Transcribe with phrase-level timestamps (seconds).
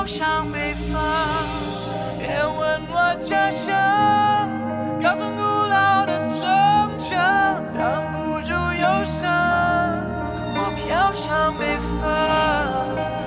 [0.00, 0.98] 飘向北方，
[2.18, 3.68] 别问我家乡，
[5.02, 6.40] 高耸古老的城
[6.98, 9.28] 墙，挡不住忧伤。
[10.56, 12.08] 我飘向北方，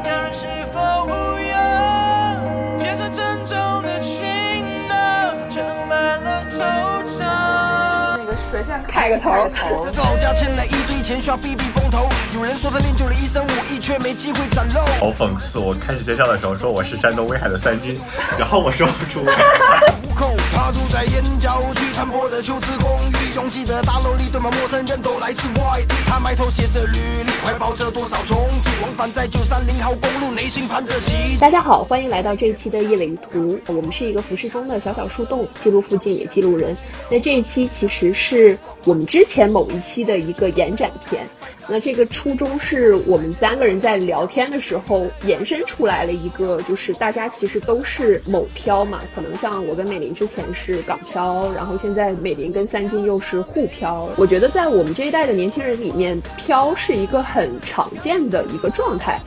[0.04, 1.10] 家人是否无
[1.46, 1.54] 恙？
[2.76, 6.58] 肩上沉重的行囊，盛满了惆
[7.06, 8.18] 怅。
[8.18, 9.30] 那个谁先开个头
[11.04, 12.08] 头造价欠了一堆钱，需要避避风头。
[12.34, 14.80] 有人说他练就了一身武艺，却没机会展露。
[15.00, 15.60] 好讽刺！
[15.60, 18.00] 我开始介绍的时候说我是山东威海的三金，
[18.40, 19.20] 然后我说不出。
[20.08, 25.96] 无口，他住在燕郊区残破的旧瓷公寓，拥挤的大楼里堆满陌生人，都来自外地。
[26.06, 31.36] 他埋头写着履历，怀抱着多少憧憬，往返在九三零号公路，内心盼着奇。
[31.40, 33.60] 大家好，欢迎来到这一期的夜领图。
[33.66, 36.78] 我们是一个服饰中的小小树洞，记录附近也记录人。
[37.10, 41.28] 那这一期其实是我们之前某一期的一个延展篇。
[41.68, 54.10] 那这个初衷是我们三个人在聊天的时候延伸出来了一个，就是大家其实都是某漂嘛，可能像我跟美玲之前是港漂，然后现在美玲跟三金又是沪漂。
[54.18, 59.20] 我觉得在我们这一代的年轻人里面，漂是一个很常见的一个状态。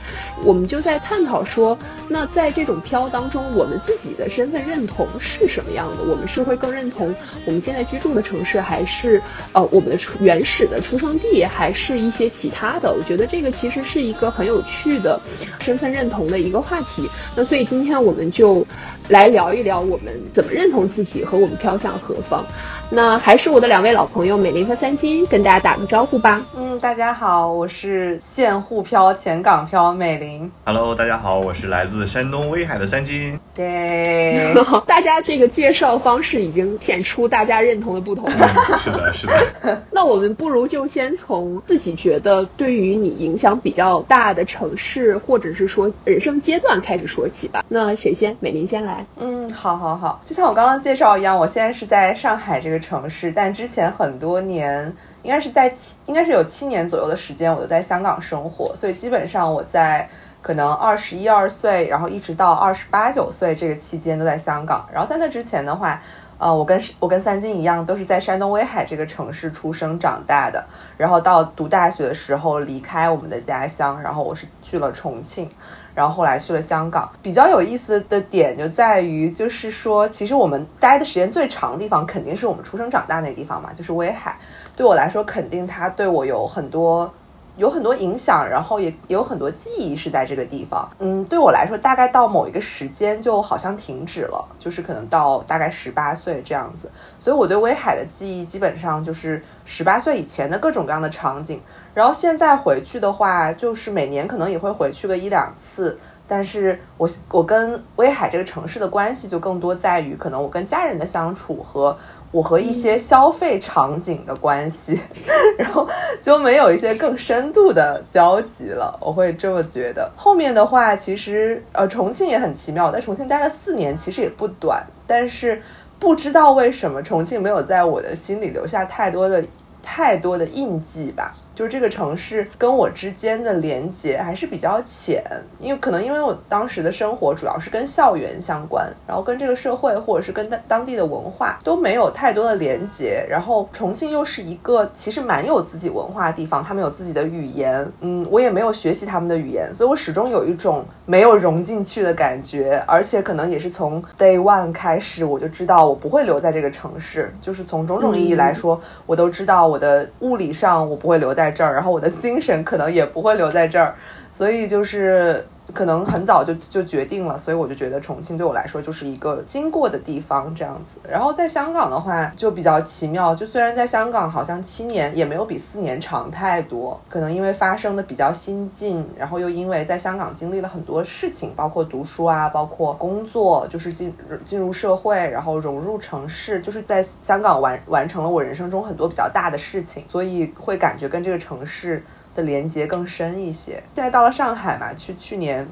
[0.45, 6.05] 我们就在探讨说，那在这种漂当中，我们自己的身份认同是什么样的？
[6.05, 7.15] 我们是会更认同
[7.47, 9.21] 我们现在居住的城市，还是
[9.53, 12.93] 呃我们的出原始的出生地，还是一些其他的？
[12.93, 15.19] 我觉得这个其实是一个很有趣的
[15.59, 17.09] 身份认同的一个话题。
[17.35, 18.67] 那所以今天我们就
[19.09, 22.45] 来聊一聊我们怎么认同自己和我们飘向何方。
[22.89, 26.45] 那还是我的两位老朋友美玲和三金，跟大家打个招呼吧。
[26.57, 30.51] 嗯，大家好，我是现沪漂、前港漂美玲。
[30.65, 33.39] Hello，大家好，我是来自山东威海的三金。
[33.55, 34.55] 对，
[34.87, 38.49] 大家这个介绍方式已经显出大家认同的不同了。
[38.79, 39.83] 是的，是的。
[39.93, 47.65] 那我们不如就先从自己觉得对于你影响比较大的城市，或者是说人生阶段开始说起吧。
[47.69, 48.37] 那谁先？
[48.41, 49.05] 美玲先来。
[49.19, 54.91] 嗯，好好好，就像我刚刚介绍一样，我现在是在上海这个城市，但之前前很多年，
[55.23, 60.09] 应该是在七，应该是有七年左右的时间，我都在香港生活，所以基本上我在
[60.41, 64.89] 可能二十一二岁，然后一直到二十八九岁这个期间都在香港。
[64.91, 66.01] 然后在那之前的话，
[66.39, 70.65] 呃，我跟我跟三金一样，都是在山东威海这个城市出生长大的。
[70.97, 75.47] 然后到读大学的时候离开我们的家乡，然后我是去了重庆。
[75.97, 84.39] 然后后来去了香港，比较有意思的点就在于，就是说，其实我们待的时间最长的地方，肯定是我们出生长大那地方嘛，就是威海。
[84.77, 87.13] 对我来说，肯定它对我有很多。
[87.59, 90.87] 有很多影响，然后也有很多记忆是在这个地方。
[90.99, 96.91] 嗯，对我来说，大概到某一个时间就好像停止了，就是可能到大概十八岁这样子。
[97.19, 101.59] 所以我对威海的记忆基本上就是十八岁以前的各种各样的场景。
[101.97, 105.99] 然后现在回去的话，就是每年可能也会回去个一两次。
[106.29, 111.97] 但是我我跟威海这个城市的关系就更多在于，可能我跟家人的相处和
[112.31, 115.01] 我和一些消费场景的关系，
[115.57, 115.89] 然后
[116.21, 118.95] 就没有一些更深度的交集了。
[119.01, 120.13] 我会这么觉得。
[120.15, 125.63] 后面的话，其实呃，重庆也很奇妙，我在重庆待了四年，其实也不短，但是
[125.99, 129.43] 不知道为什么重庆没有在我的心里留下太多的
[129.83, 131.33] 太多的印记吧。
[131.57, 135.25] 就是这个城市跟我之间的连接还是比较浅，
[135.59, 143.27] 因为可能因为我当时的生活主要是跟校园相关，然后跟这个社会或者是跟当当地的文化都没有太多的连接。
[143.27, 152.85] 然后重庆又是一个其实蛮有自己文化的地方，他们有自己的语言，嗯，我也没有学习他们的语言，所以我始终有一种没有融进去的感觉。
[152.87, 161.46] 而且可能也是从 day one 开始，我就知道我不会留在这个城市，就是从种种意义来说，我都知道我的物理上我不会留在。
[161.47, 163.95] 在这儿，然后我的精神可能也不会留在这儿，
[164.31, 170.99] 所以就是可能很早就就决定了，所以我就觉得重庆对我来说就是一个经过的地方这样子。
[171.09, 184.15] 然后在香港的话就比较奇妙，就虽然在香港好像七年也没有比四年长太多，可能因为发生的比较新近，然后又因为在香港经历了很多事情，包括读书啊，包括工作，就是进
[184.45, 192.05] 进入社会，然后融入城市，就是在香港完完成了我人生中很多比较大的事情，所以会感觉跟这个城市
[192.37, 193.83] 的连接更深一些。
[193.95, 195.67] 现在到了上海嘛，去去年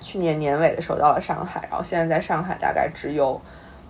[0.00, 3.40] 去年年尾的时候到了上海，然后现在在上海大概只有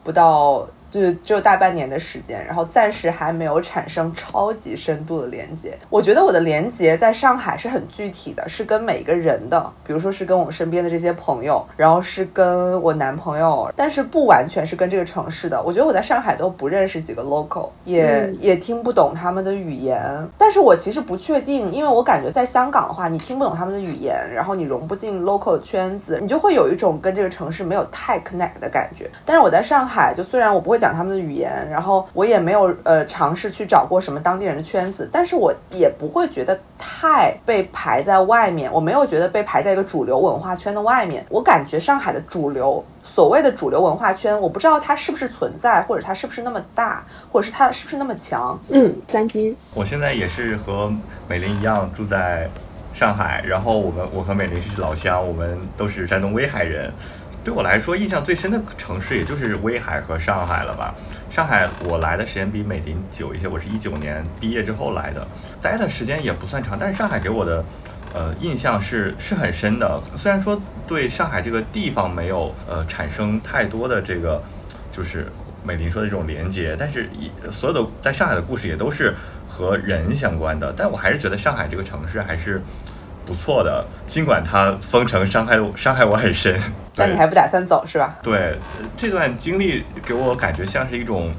[0.05, 5.77] 不到就只有大半年的时间，然后暂时还没有产生超级深度的连接。
[5.91, 15.62] 我觉得我的连接在上海是很具体的，是跟每个人的，比如说是跟我们身边的这些朋友，然后是跟我男朋友，但是不完全是跟这个城市的。
[15.62, 20.00] 我觉得我在上海都不认识几个 local，也、嗯也听不懂他们的语言。
[20.39, 29.11] 但是我其实不确定，因为我感觉在香港的话，你听不懂他们的语言，然后你融不进 local 的圈子，你就会有一种跟这个城市没有太 connect 的感觉。
[29.25, 41.25] 但是我在上海，就虽然我不会讲他们的语言，然后我也没有呃尝试去找过什么当地人的圈子，但是我也不会觉得太被排在外面，我没有觉得被排在一个主流文化圈的外面。
[41.28, 48.58] 我感觉上海的主流所谓的主流文化圈，我不知道它是不是存在，或者它是不是那么大，或者是它是不是那么强。
[48.69, 50.93] 嗯，三金，我现在也是和
[51.29, 52.49] 美玲一样住在
[52.93, 56.93] 上海，然后我们我和美玲是老乡，我们都是山东威海人。
[57.46, 60.93] 对我来说，印象最深的城市也就是威海和上海了吧。
[61.31, 65.25] 上海我来的时间比美玲久一些，我是一九年毕业之后来的，
[65.62, 67.64] 待的时间也不算长，但是上海给我的
[68.12, 70.02] 呃印象是是很深的。
[70.16, 74.43] 虽然说对上海这个地方没有呃产生太多的这个
[74.90, 75.31] 就是
[75.62, 77.08] 美玲说的这种连接，但是
[77.52, 79.14] 所有的在上海的故事也都是
[79.48, 80.75] 和人相关的。
[80.76, 82.60] 但我还是觉得上海这个城市还是
[83.26, 86.58] 不错的，尽管它封城伤害伤害我很深。
[86.94, 88.17] 但你还不打算走是吧？
[88.23, 91.31] 对呃这段经历给我感觉像是一种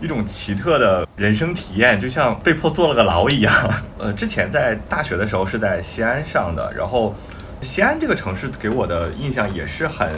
[0.00, 3.54] 一种奇特的人生体验，就像被迫坐了个牢一样。
[3.96, 7.14] 呃，之前在大学的时候是在西安上的，然后
[7.62, 10.10] 西安这个城市给我的印象也是很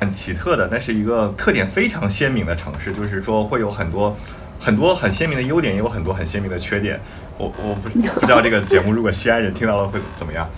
[0.00, 4.16] 很奇特的，那是一个特点非常鲜明的城市，就是说会有很多。
[4.60, 6.98] 很多很鲜明的优点，也有很多很鲜明的缺点。
[7.38, 10.48] 我我不不知道这个节目如果西安人听到了会怎么样。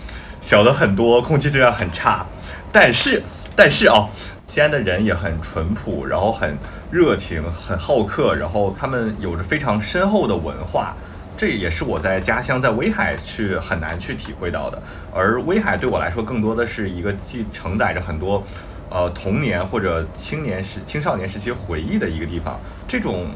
[0.40, 2.24] 小的很多，空气质量很差，
[2.72, 3.22] 但是
[3.54, 4.08] 但是啊、
[4.46, 6.56] 西安的人也很淳朴，然后很
[6.90, 10.96] 热情，很好客，然后他们有着非常深厚的文化，
[11.36, 14.82] 这也是我在家乡在威海去很难去体会到的。
[15.12, 18.42] 而威海对我来说，更多的是一个既承载着很多
[18.88, 22.58] 呃童年或者青年时青少年时期回忆的一个地方。
[22.88, 23.26] 这种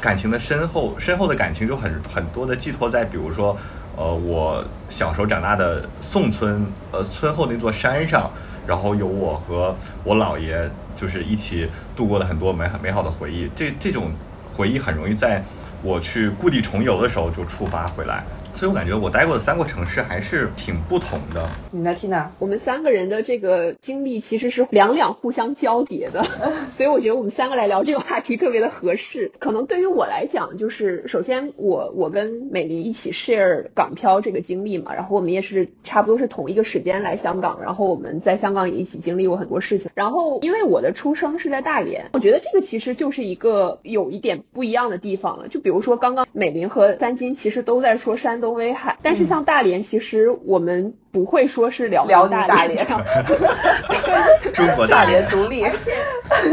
[0.00, 3.56] 感情的深厚，深厚的感情就很很多的寄托在，比如说，
[3.96, 8.30] 呃，我小时候长大的宋村，呃，村后那座山上，
[8.66, 13.50] 然后有我和我姥爷就是一起度过了很多美好美好的回忆。
[13.54, 14.10] 这这种
[14.54, 15.44] 回忆很容易在
[15.82, 18.22] 我去故地重游的时候就触发回来，
[18.52, 21.48] 所以我感觉我待过的三个城市还是挺不同的。
[21.70, 22.26] 你呢，Tina？
[22.38, 26.22] 我们三个人的这个经历其实是两两互相交叠的，
[26.72, 29.32] 所以我觉得我们三个来聊这个话题特别的合适。
[29.38, 39.90] 可能对于我来讲，就是首先我我跟美丽一起 share 港漂这个经历嘛，然后我们也是差不多是同一个时间来香港，然后我们在香港也一起经历过很多事情。
[39.94, 45.48] 然后因为我的出生是在大连，我觉得这个其实就是一个有一点不一样的地方了。
[45.48, 53.02] 就比如说刚刚美林和三金其实都在说山东威海，但是像大连，其实我们不会说是辽辽宁大大连连这样。
[54.52, 55.92] 中国大大连，独立， 而且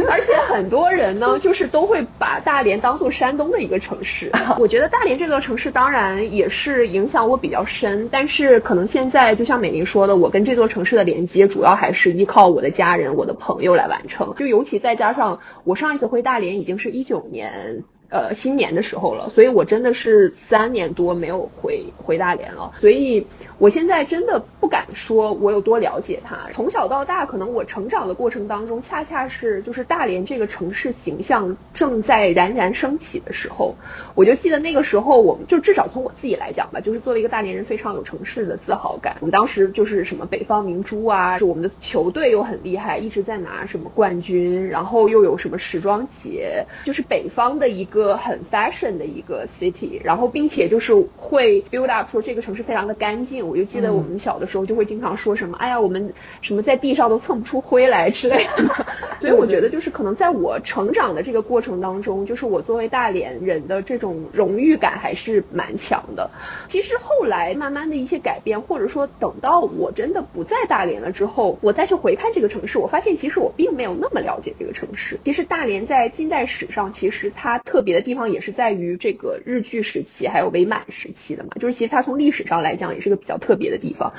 [0.09, 4.31] 而且很多人呢，就是都会把大连当做山东的一个城市。
[4.59, 14.33] 我觉得大连这座城市当然也是影响我比较深，但是可能现在就像美林说的，我跟这座城市的连接主要还是依靠我的家人、我的朋友来完成。
[14.37, 17.83] 就尤其再加上我上一次回大连已经是一九年。
[18.09, 23.27] 呃，新年的时候了，所以我真的是三年多没有回回大连了，所以
[23.57, 26.47] 我现在真的不敢说我有多了解它。
[26.51, 33.75] 从小到大，可能我成长的过程当中，恰恰是就是大连这个城市形象正在冉冉升起的时候，
[34.15, 39.17] 我就记得那个时候，我们就至少从我自己来讲吧，就是作为一个大连人，非常有城市的自豪感。
[39.19, 47.96] 我们当时就是什么北方明珠啊，是我们的球队又很厉害，一直在拿什么冠军，然后又有什么时装节，就是北方的一个。
[47.97, 53.47] 一个很 fashion 的一个 city，然后并且就是会 build up 说这个城市非常的干净。
[53.47, 58.85] 我就记得我们小的时候就会经常说什么，哎呀，我们什么在地上都蹭不出灰来之类的。
[59.19, 66.29] 所以我觉得就是可能在我成长的这个过程当中，就是我作为大连人的这种荣誉感还是蛮强的。
[66.67, 75.19] 其实后来慢慢的一些改变，或者说等到我真的不在大连了之后，我再去回看这个城市，我发现其实我并没有那么了解这个城市。
[75.23, 77.97] 其实大连在近代史上，其实它特别。
[77.97, 84.13] 的地方也是在于这个日据时期还有伪满时期的嘛，就是其实它从历史上来讲也是个比较特别的地方。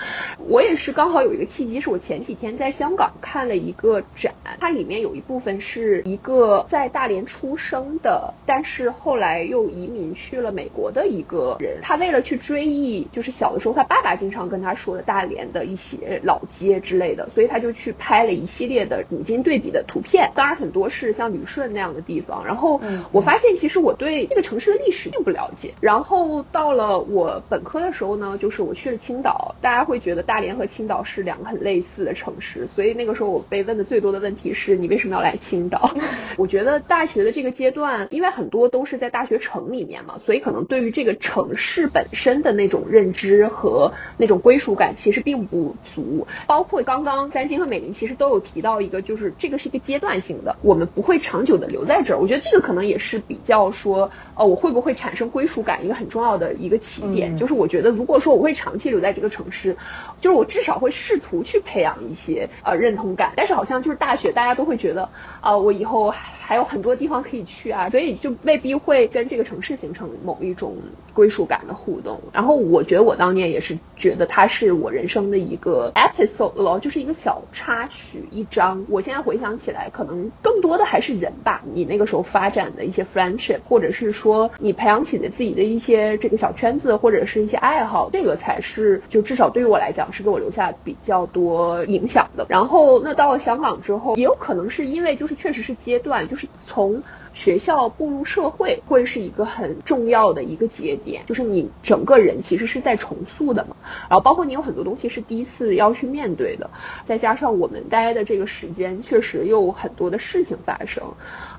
[0.49, 22.45] 我也是刚好有一个契机，是我前几天在香港看了一个展，它里面有一部分是一个在大连出生的，但是后来又移民去了美国的一个人，他为了去追忆，就是小的时候他爸爸经常跟他说的大连的一些老街之类的，所以他就去拍了一系列的古今对比的图片，当然很多是像旅顺那样的地方。
[22.45, 22.81] 然后
[23.13, 25.75] 我发现其实我对这个城市的历史并不了解。
[25.81, 35.91] 然后到了我本科的时候呢，就是我去了青岛，大家会觉得大连和青岛是两个很类似的城市，所以那个时候我被问的最多的问题是你为什么要来青岛？
[36.39, 46.27] 我觉得大学的这个阶段，因为很多都是在大学城里面嘛，所以可能对于这个城市本身的那种认知和那种归属感其实并不足。
[46.47, 52.19] 包括刚刚三金和美玲其实都有提到一个，就是这个是一个阶段性的，我们不会长久的留在这儿。
[52.21, 57.37] 我觉得这个可能也是比较说，呃，我会不会产生归属感一个很重要的一个起点。
[57.37, 59.77] 就是我觉得如果说我会长期留在这个城市，
[60.21, 63.33] 就是我至少会试图去培养一些呃认同感。
[63.35, 65.09] 但是好像就是大学大家都会觉得
[65.41, 70.77] 啊，我以后还有很多地方可以去啊，所以就未必会跟这个城市形成某一种
[71.19, 72.21] 归属感的互动。
[72.33, 78.87] 然后我觉得我当年也是觉得它是我人生的一个 episode 咯，就是一个小插曲一章。
[78.89, 81.65] 我现在回想起来，可能更多的还是人吧。
[81.75, 92.47] 你那个时候发展的一些 friendship，或者是说你培养起的自己的一些这个小圈子，或者是一些爱好，这个才是就至少对于我来讲是给我留下比较多影响的。
[92.49, 97.03] 然后那到了香港之后，也有可能是因为就是确实是阶段，就是从
[97.39, 103.77] 学校步入社会会是一个很重要的一个节点，就是你整个人其实是在重塑的嘛。
[104.11, 106.69] 然后包括你有很多东西是第一次要去面对的，
[107.05, 111.05] 再加上我们待的这个时间确实有很多的事情发生，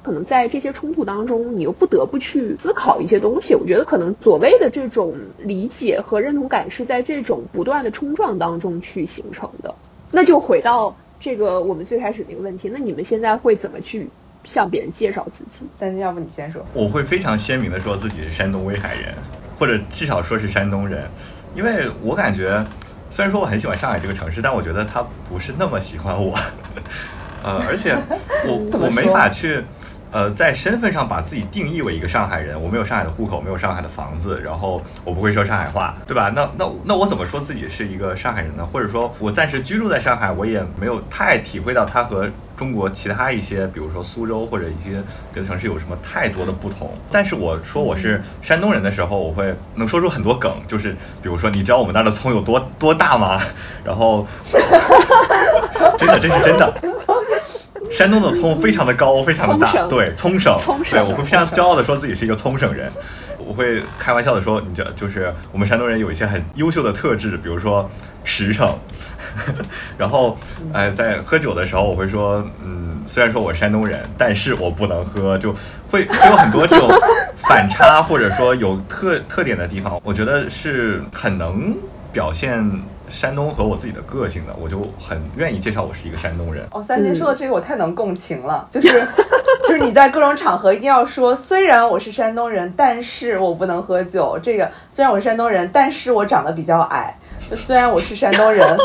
[0.04, 3.56] 可能在这些冲突当中，你又不得不去思考一些东西。
[3.56, 9.74] 我觉得可能所谓的这种理解和认同感是在这种不断的冲撞当中去形成的。
[10.12, 14.10] 那就回到这个我们最开始那个问题，那你们现在会怎么去
[14.50, 15.70] 向别人介绍自己？
[15.78, 16.66] 三金，要不你先说。
[16.74, 19.14] 我会非常鲜明的说自己是山东威海人，
[19.60, 21.08] 或者至少说是山东人，
[21.54, 22.66] 因为我感觉，
[23.12, 26.36] 虽然说我很喜欢上海这个城市，但我觉得他不是那么喜欢我。
[27.46, 27.96] 呃，而且
[28.48, 29.64] 我 我没法去。
[30.12, 36.32] 呃，在身份上把自己定义为一个上海人，我没有上海的户口，没有上海的房子，然后我不会说上海话，对吧？
[36.36, 38.68] 那那那我怎么说自己是一个上海人呢？
[38.72, 45.02] 或者说我暂时居住在上海，我也没有太体会到它和中国其他一些，比如说苏州或者一些
[45.34, 46.94] 别的城市有什么太多的不同。
[47.12, 53.40] 但是我说我是山东人的时候，我会能说出很多梗，就是比如说你知道我们那儿的葱有多多大吗？
[53.84, 54.26] 然后
[56.00, 56.74] 真的，这 是真的。
[57.92, 60.56] 山东的葱非常的高，非常的大，对，葱省，
[60.90, 62.92] 对我会非常骄傲的说自己是一个葱省人，
[63.38, 67.90] 我会开玩笑的说，你这就是我们山东人有一些很优秀的特质，比如说
[68.24, 68.78] 实诚，
[69.98, 70.38] 然后，
[70.74, 75.52] 呃，在喝酒的时候，我会说，嗯，虽然说我是山东人，但是我不能喝，就
[75.90, 76.90] 会会有很多这种
[77.50, 81.76] 反差，或者说有特特点的地方，我觉得是很能
[82.14, 82.64] 表现
[83.10, 86.66] 山东和我自己的个性的，我就很愿意介绍我是一个山东人。
[86.72, 89.08] 哦，三金说的这个我太能共情了，就是
[89.66, 94.38] 就是你在各种场合一定要说，虽然我是山东人，但是我不能喝酒。
[94.42, 97.18] 这个虽然我是山东人，但是我长得比较矮。
[97.50, 98.78] 就虽然我是山东人，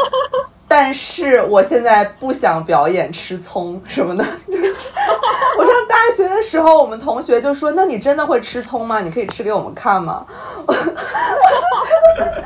[0.76, 4.24] 但是我现在不想表演吃葱什么的。
[5.56, 8.98] 我上大学的时候，我们同学就说：“那你真的会吃葱吗？
[9.00, 10.26] 你可以吃给我们看吗？”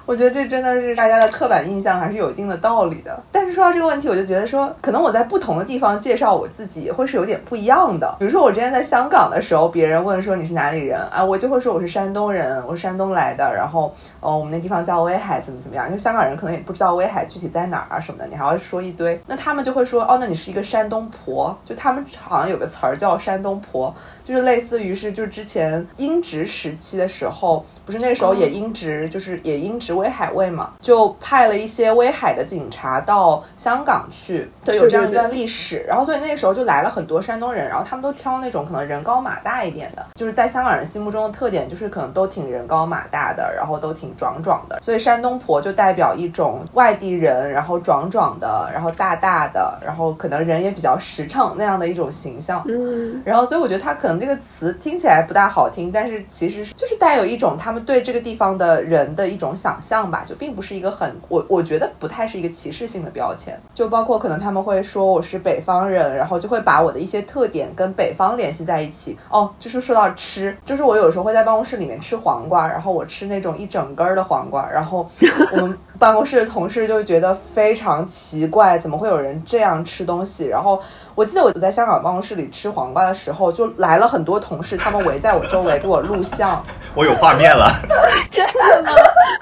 [0.05, 3.19] 我觉得这真的是大家的刻板印象，还是有一定的道理的。
[3.31, 8.17] 但是说到这个问题，我就觉得说，可能我在不同的地方介绍我自己会是有点不一样的。
[8.19, 13.53] 比如说我之前在香港的时候，别人问说你是哪里人啊，我就会说我是山东人，我是山东来的。
[13.55, 15.87] 然后，呃，我们那地方叫威海，怎么怎么样？
[15.87, 19.19] 因为香港人可能也不知道威海具体在哪儿啊什么的，你还要说一堆。
[19.27, 23.95] 那他们就会说，哦，那你是一个山东婆，就他们好像有个词儿叫山东婆，
[24.29, 35.83] 就是类似于是就是之前英殖时期的时候，不是那时候也英殖，就是也英殖威海卫嘛，就派了一些威海的警察到香港去，对，有这样一段历史。
[35.89, 44.79] 然后所以那个时候就来了很多山东人，然后他们都挑那种可能人高马大一点的，就是在香港人心目中的特点就是可能都挺人高马大的，然后都挺壮壮的。
[44.85, 52.63] 所以山东婆就代表一种外地人，然后壮壮的，然后大大的，然后可能人也比较实诚那样的一种形象。
[52.67, 69.17] 嗯，然后，所以我觉得他可能这个词听起来不大好听，但是其实就是带有一种他们对这个地方的人的一种想象吧，就并不是一个很我我觉得不太是一个歧视性的标签，就包括可能他们会说我是北方人，然后就会把我的一些特点跟北方联系在一起。
[69.31, 75.09] 哦，就是说到吃，就是我有时候会在办公室里面吃黄瓜，然后我吃那种一整根儿的黄瓜，然后
[75.53, 80.47] 我们办公室的同事就觉得非常奇怪，怎么会有人这样吃东西？
[80.47, 80.81] 然后
[81.15, 86.63] 我记得我在香港办公室里吃黄瓜的时候，就来了很多同事，他们围在我周围给我录像。
[86.95, 87.69] 我有画面了，
[88.31, 88.93] 真的吗？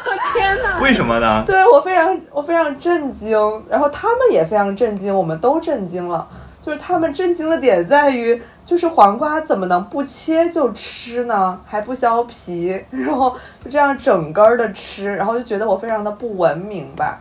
[0.07, 0.81] 我天哪！
[0.81, 1.45] 为什么呢？
[1.47, 6.27] 对我非常我非常震惊，然后他们也非常震惊，我们都震惊了。
[6.63, 11.59] 就是他们震惊的点在于，就是黄瓜怎么能不切就吃呢？
[11.65, 13.31] 还不削皮，然后
[13.65, 17.21] 就这样整根儿的吃，然后就觉得我非常的不文明吧。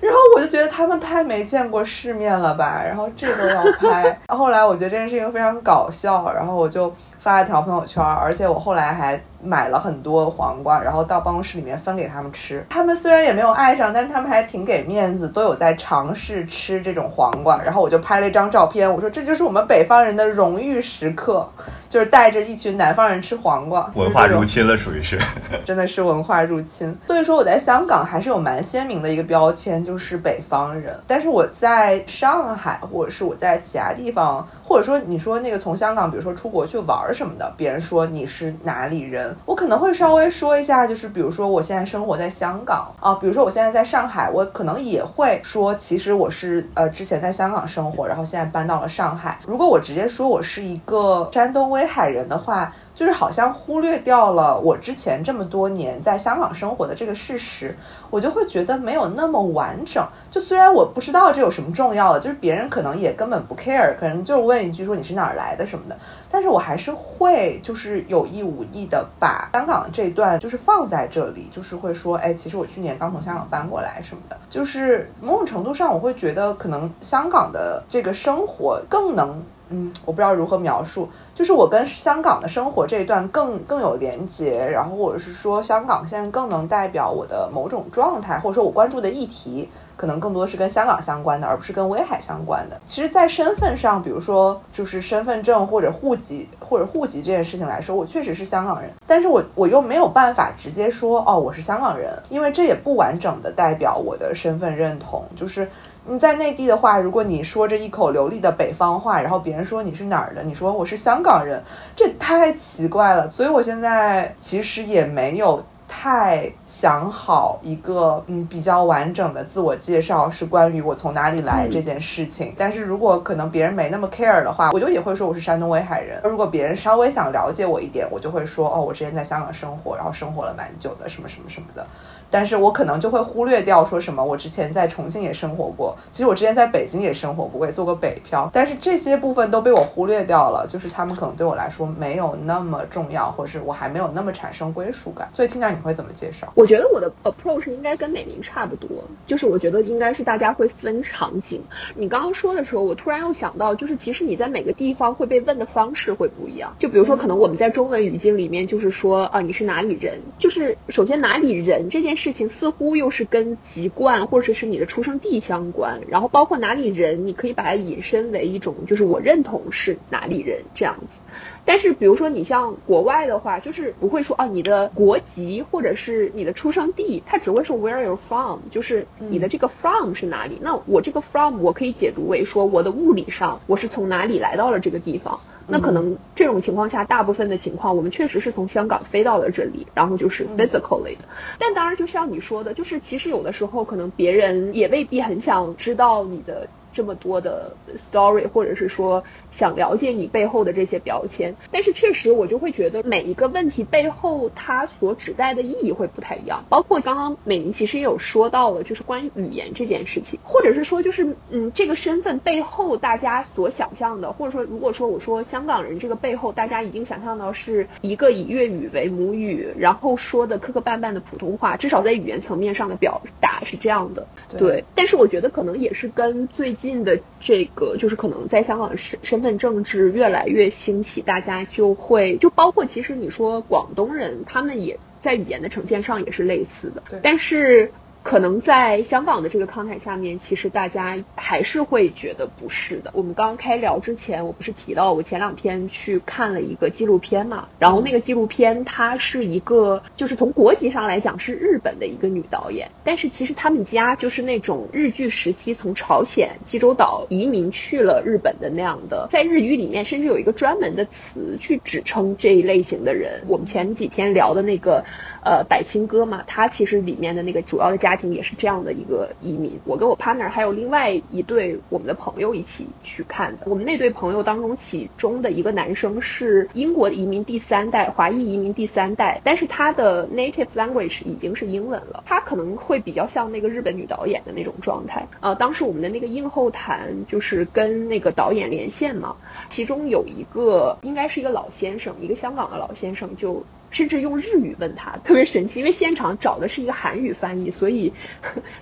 [0.00, 4.16] 然后我就觉得他们太没见过世面了吧，然后这都要拍。
[4.32, 12.64] 后来我觉得这件事情非常搞笑，然后我就发了条朋友圈，而且我后来还买了很多黄瓜，然后到办公室里面分给他们吃。
[12.68, 17.60] 他们虽然也没有爱上，但是他们还挺给面子，都有在尝试吃这种黄瓜。
[17.62, 21.48] 然后我就拍了一张照片，我说这就是我们北方人的荣誉时刻，
[21.88, 25.18] 就是带着一群南方人吃黄瓜，文化入侵了，属于是。
[25.64, 26.96] 真的是文化入侵。
[27.06, 30.94] 所以说我在香港还是有蛮鲜明的一个标签，就是北方人。
[31.06, 49.38] 但是我在上海，或者是我在其他地方，或者说你说那个从香港，比如说出国去玩什么的，别人说你是哪里人，我可能会稍微说一下，就是比如说我现在生活在香港啊，比如说我现在在上海，我可能也会说，其实我是呃之前在香港生活，然后现在搬到了上海。
[49.46, 57.72] 如果我直接说我是一个山东威海人的话，就是好像忽略掉了我之前这么多年在香港生活的这个事实，
[58.10, 60.04] 我就会觉得没有那么完整。
[60.32, 65.96] 就虽然我不知道这有什么重要的，就是别人可能也根本不 care，可能就问一句说你是哪儿来的什么的，
[66.28, 79.40] 但是我还是会就是有意无意的把香港这段就是放在这里，就是会说，哎，其实我去年刚从香港搬过来什么的，就是某种程度上我会觉得可能香港的这个生活更能。
[79.70, 92.80] 嗯，我不知道如何描述，就是我跟香港的生活这一段更更有连结，然后或者是说香港现在更能代表我的某种状态，或者说我关注的议题，可能更多是跟香港相关的，而不是跟威海相关的。
[92.88, 105.68] 其实，在身份上，比如说就是身份证或者户籍或者户籍这件事情来说，我确实是香港人，但是我我又没有办法直接说哦我是香港人，因为这也不完整的代表我的身份认同，就是。
[106.10, 111.62] 你在内地的话，如果你说着一口流利的北方话，然后别人说你是哪儿的，你说我是香港人，
[111.94, 113.28] 这太奇怪了。
[113.28, 122.54] 所以我现在其实也没有太想好一个嗯比较完整的自我介绍，是关于我从哪里来这件事情。
[122.56, 126.18] 但是如果可能别人没那么 care 的话，我就也会说我是山东威海人。
[126.24, 131.86] 如果别人稍微想了解我一点，我就会说哦，我之前在香港生活，然后生活了蛮久的，什么什么什么的。
[132.30, 145.28] 但是我可能就会忽略掉说什么，我之前在重庆也生活过，其实我之前在北京也生活过，我也做过北漂，但是这些部分都被我忽略掉了，就是他们可能对我来说没有那么重要，或是我还没有那么产生归属感。
[145.34, 146.52] 所以听到你会怎么介绍？
[146.54, 148.88] 我觉得我的 approach 应该跟美玲差不多，
[149.26, 151.62] 就是我觉得应该是大家会分场景。
[151.94, 156.74] 你刚刚说的时候，我突然又想到，就是其实你在每个地方会被问的方式会不一样。
[156.78, 160.20] 就比如说，可能我们在中文语境里面就是说啊，你是哪里人？
[160.38, 171.20] 就是首先哪里人这件事情似乎又是跟籍贯或者是你的出生地相关，然后包括哪里人，你可以把它引申为一种就是我认同是哪里人这样子。
[171.64, 180.58] 但是比如说你像国外的话，就是不会说啊你的国籍或者是你的出生地，它只会说 where you're from，就是你的这个 from 是哪里。
[180.60, 185.40] 那我这个 from 我可以解读为说我的物理上我是从哪里来到了这个地方。
[185.70, 191.24] 那可能这种情况下，大部分的情况，我们确实是从香港飞到了这里，然后就是 physically 的。
[191.58, 201.54] 但当然，就像你说的，就是其实有的时候，可能别人也未必很想知道你的这么多的 story，或者是说想了解你背后的这些标签。
[201.70, 206.64] 但是确实，我就会觉得每一个问题背后它所指代的意义会不太一样。
[206.68, 224.26] 包括刚刚美玲其实也有说到了，就是关于语言这件事情，或者是说就是嗯，这个身份背后大家所想象的，或者说如果说我说香港人这个背后，大家一定想象到是一个以粤语为母语，然后说的磕磕绊绊的普通话，至少在语言层面上的表达是这样的。
[224.58, 237.92] 对，但是我觉得可能也是跟最近的这个，就是可能在香港身身份政治越来越兴起，大家就会就包括其实你说广东人，他们也在语言的呈现上也是类似的，但是。
[238.28, 243.10] 可能在香港的这个 con 谈下面，其实大家还是会觉得不是的。
[243.14, 247.66] 我们刚刚开聊之前，我不是提到我前两天去看了一个纪录片嘛？
[247.78, 263.42] 然后那个纪录片它是一个，就是从国籍上来讲是日本的一个女导演，但是其实他们家就是那种日据时期从朝鲜济州岛移民去了日本的那样的，在日语里面甚至有一个专门的词去指称这一类型的人。
[263.46, 265.02] 我们前几天聊的那个。
[265.44, 269.78] 呃，百青哥嘛，他其实里面的那个主要的家也是这样的一个移民。
[269.84, 273.64] 我跟我 partner 还有另外一对我们的朋友一起去看的。
[273.66, 282.22] 我们那对朋友当中，其中的一个男生是英国移民第三代，华裔移民第三代，但是他的 native language 已经是英文了。
[282.26, 285.26] 他可能会比较像那个日本女导演的那种状态。
[285.40, 289.36] 呃，当时我们的那个映后谈就是跟那个导演连线嘛，
[289.68, 293.64] 其中有一个应该是一个老先生，一个香港的老先生就。
[293.90, 298.12] 甚至用日语问他，特别神奇，因为现场找的是一个韩语翻译，所以，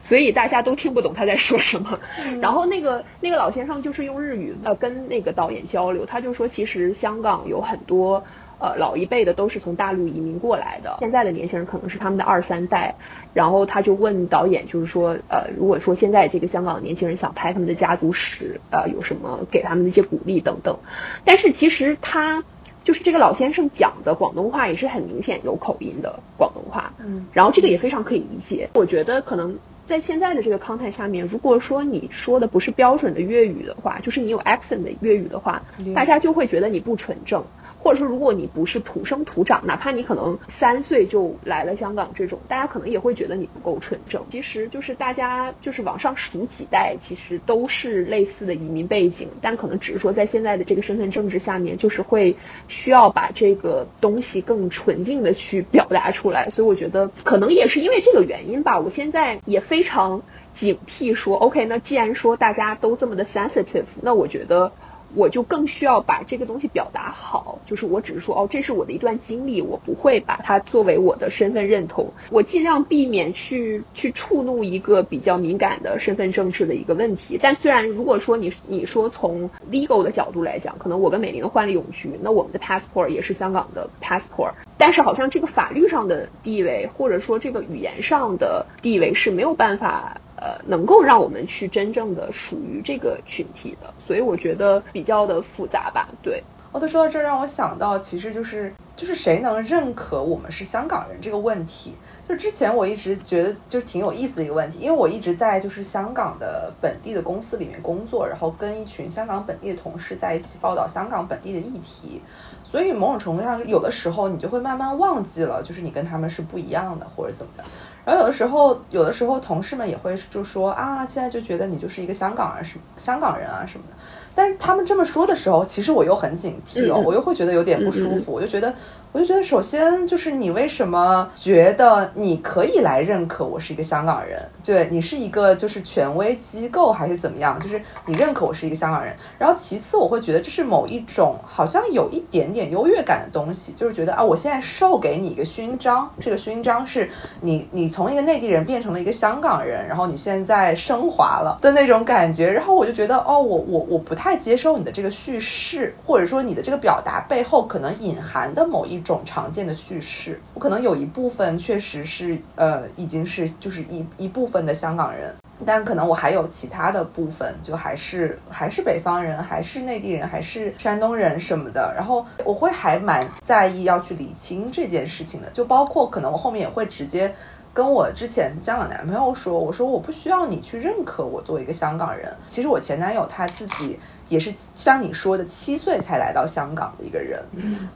[0.03, 2.01] 所以大家都听不懂他在说什么。
[2.43, 8.25] 然后那个那个老先生就是用日语呃跟那个导演交流，他就说其实香港有很多
[8.59, 12.97] 呃老一辈的都是从大陆移民过来的，现在的年轻人可能是他们的二三代。
[13.33, 20.79] 然后他就问导演，就是说呃如果说现在这个香港年轻人想拍他们的家族史，呃有什么给他们的一些鼓励等等。
[21.25, 22.43] 但是其实他。
[22.87, 28.71] 就是这个老先生讲的广东话也是很明显有口音的广东话，嗯，然后这个也非常可以理解。
[28.75, 35.63] 我觉得可能在现在的这个 context 下面，如果说你说的不是标准的粤语的话，就是你有 accent 的粤语的话，
[35.97, 37.43] 大家就会觉得你不纯正。
[37.87, 44.21] 或者说，如果你不是土生土长，哪怕你可能三岁就来了香港，这种大家可能也会觉得你不够纯正。
[44.29, 52.35] 其实就是大家就是往上数几代，其实都是类似的移民背景，但可能只是说在现在的这个身份政治下面，就是会
[52.67, 56.51] 需要把这个东西更纯净的去表达出来。
[56.51, 60.23] 所以我觉得可能也是因为这个原因吧，我现在也非常
[60.55, 64.73] 警惕说，OK，那既然说大家都这么的 sensitive，那我觉得。
[65.17, 77.41] 我就更需要把这个东西表达好，就是我只是说哦，这是我的一段经历，我不会把它作为我的身份认同，我尽量避免去去触怒一个比较敏感的身份政治的一个问题。
[77.43, 90.21] 但虽然如果说你你说从 legal 的角度来讲，可能我跟美玲换了永居，那我们的 passport 也是香港的 passport，但是好像这个法律上的地位或者说这个语言上的地位是没有办法。
[90.37, 96.09] 呃，能够让我们去真正的属于这个群体的，所以我觉得比较的复杂吧。
[96.23, 101.95] 对，哦，对，说到这，让我想到，其实就是就是谁能认可我们是香港人这个问题。
[102.29, 112.21] 就之前我一直觉得就挺有意思的一个问题，因为我一直在就是香港的本地的公司里面工作，然后跟一群香港本地的同事在一起报道香港本地的议题，
[112.65, 117.63] 所以某种程度上，有的时候你就会慢慢忘记了，就是你跟他们是不一样的，或者怎么的。
[118.07, 123.97] 然后有的时候，有的时候同事们也会就说啊，现在就觉得你就是一个香港人，是香港人啊什么的。
[124.33, 128.73] 但是他们这么说的时候，其实我又很警惕哦，我又会觉得有点不舒服，我就觉得。
[129.17, 134.39] 我就觉得，首先就是你为什么觉得你可以来认可我是一个香港人？
[134.63, 137.59] 对你是一个就是权威机构还是怎么样？
[137.59, 139.17] 就是你认可我是一个香港人。
[139.39, 147.09] 然后其次，我会觉得这是某一种好像有一点点优越感的东西，就是觉得啊，我现在授给你一个勋章，这个勋章是
[147.41, 152.53] 你你从一个内地人变成了一个香港人，然后你现在升华了的那种感觉。
[152.53, 159.03] 然后我就觉得，哦，我我我不太接受你的这个叙事，或者说你的这个表达背后可能隐含的某一。
[159.07, 171.95] 种常见的叙事，我可能有一部分确实是呃，已经是就是一一部分的香港人，但可能我还有其他的部分，就还是还是北方人，还是内地人，还是山东人什么的。
[171.97, 177.33] 然后我会还蛮在意要去理清这件事情的，就包括可能我后面也会直接
[177.73, 182.35] 跟我之前香港男朋友说，我说我不需要你去认可我作为一个香港人。
[182.49, 183.99] 其实我前男友他自己。
[184.29, 187.41] 也是像你说的，七岁才来到香港的一个人，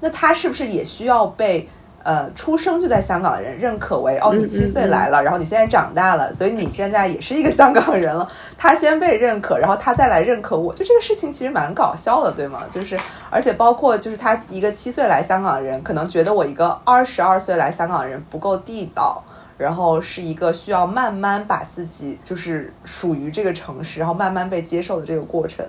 [0.00, 1.68] 那他是不是也需要被
[2.02, 8.26] 呃出生就在香港的人认可为哦，你七岁来了，然后你现在长大了，所以你现在也是一个香港人了。
[8.56, 12.62] 他先被认可，然后他再来认可我，就这个事情其实蛮搞笑的，对吗？
[12.70, 19.22] 就是而且包括就是他一个七岁来香港的人，可能觉得我一个二十二岁来香港的人不够地道，
[19.58, 25.66] 然后是一个需要慢慢把自己就是属于这个城市，然后慢慢被接受的这个过程。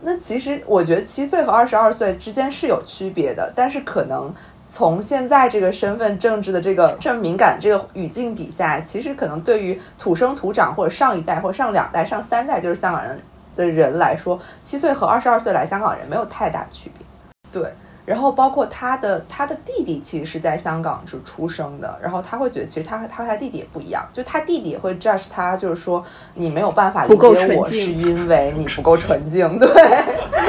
[0.00, 4.32] 那其实我觉得七岁和二十二岁之间是有区别的，但是可能
[4.70, 13.20] 从现在这个身份政治的这个这么敏感这个语境底下，其实可能对于土生土长或者上一代或上两代、上三代就是香港人
[13.56, 17.06] 的人来说，七岁和二十二岁来香港人没有太大区别。
[17.50, 17.72] 对，
[18.08, 29.68] 然后包括他的他的弟弟其实是在香港就出生的，然后他会觉得其实他和他和他弟弟也不一样，就他弟弟也会 judge 他，就是说你没有办法理解我，是因为你不够纯净，对。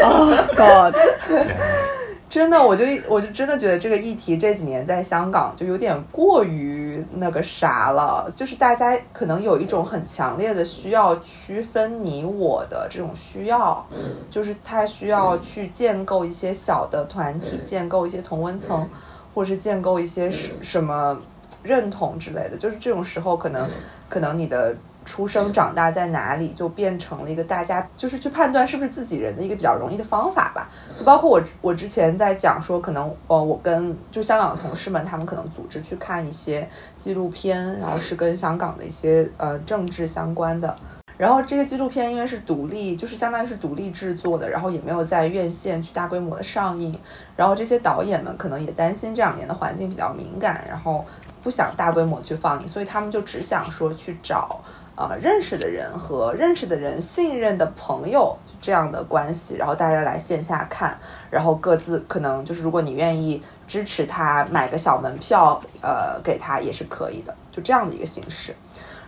[0.01, 0.95] Oh God，
[2.29, 13.83] 真的，我就我就真的觉得这个议题这几年在香港就有点过于那个啥了，就是大家可能有一种很强烈的需要区分你我的这种需要，
[14.29, 18.87] 就是他需要去建构一些小的团体，建构一些同温层，
[19.33, 21.19] 或是建构一些什什么
[21.63, 23.67] 认同之类的，就是这种时候可能
[24.07, 24.75] 可能你的。
[25.09, 30.69] 出生长大在哪里，就变成了一个大家就是去判断是不是自己人的一个比较容易的方法吧。
[30.95, 36.69] 就包括我，我之前在讲说，可能呃，我跟就香港的同事们，他们可能组织去看一些
[36.99, 40.77] 纪录片，然后是跟香港的一些呃政治相关的。
[41.17, 46.97] 然后这些纪录片因为是独立，就是相当于是独立制作的，然后也没有在院线去大规模的上映。
[47.35, 51.03] 然后这些导演们可能也担心这两年的环境比较敏感，然后
[51.43, 54.61] 不想大规模去放映，所以他们就只想说去找。
[54.99, 60.99] 呃，认识的人和认识的人信任的朋友这样的关系，然后大家来线下看，
[61.31, 68.53] 然后各自可能就是如果你愿意支持他，买个小门票，呃，给他也是可以的，就这样的一个形式。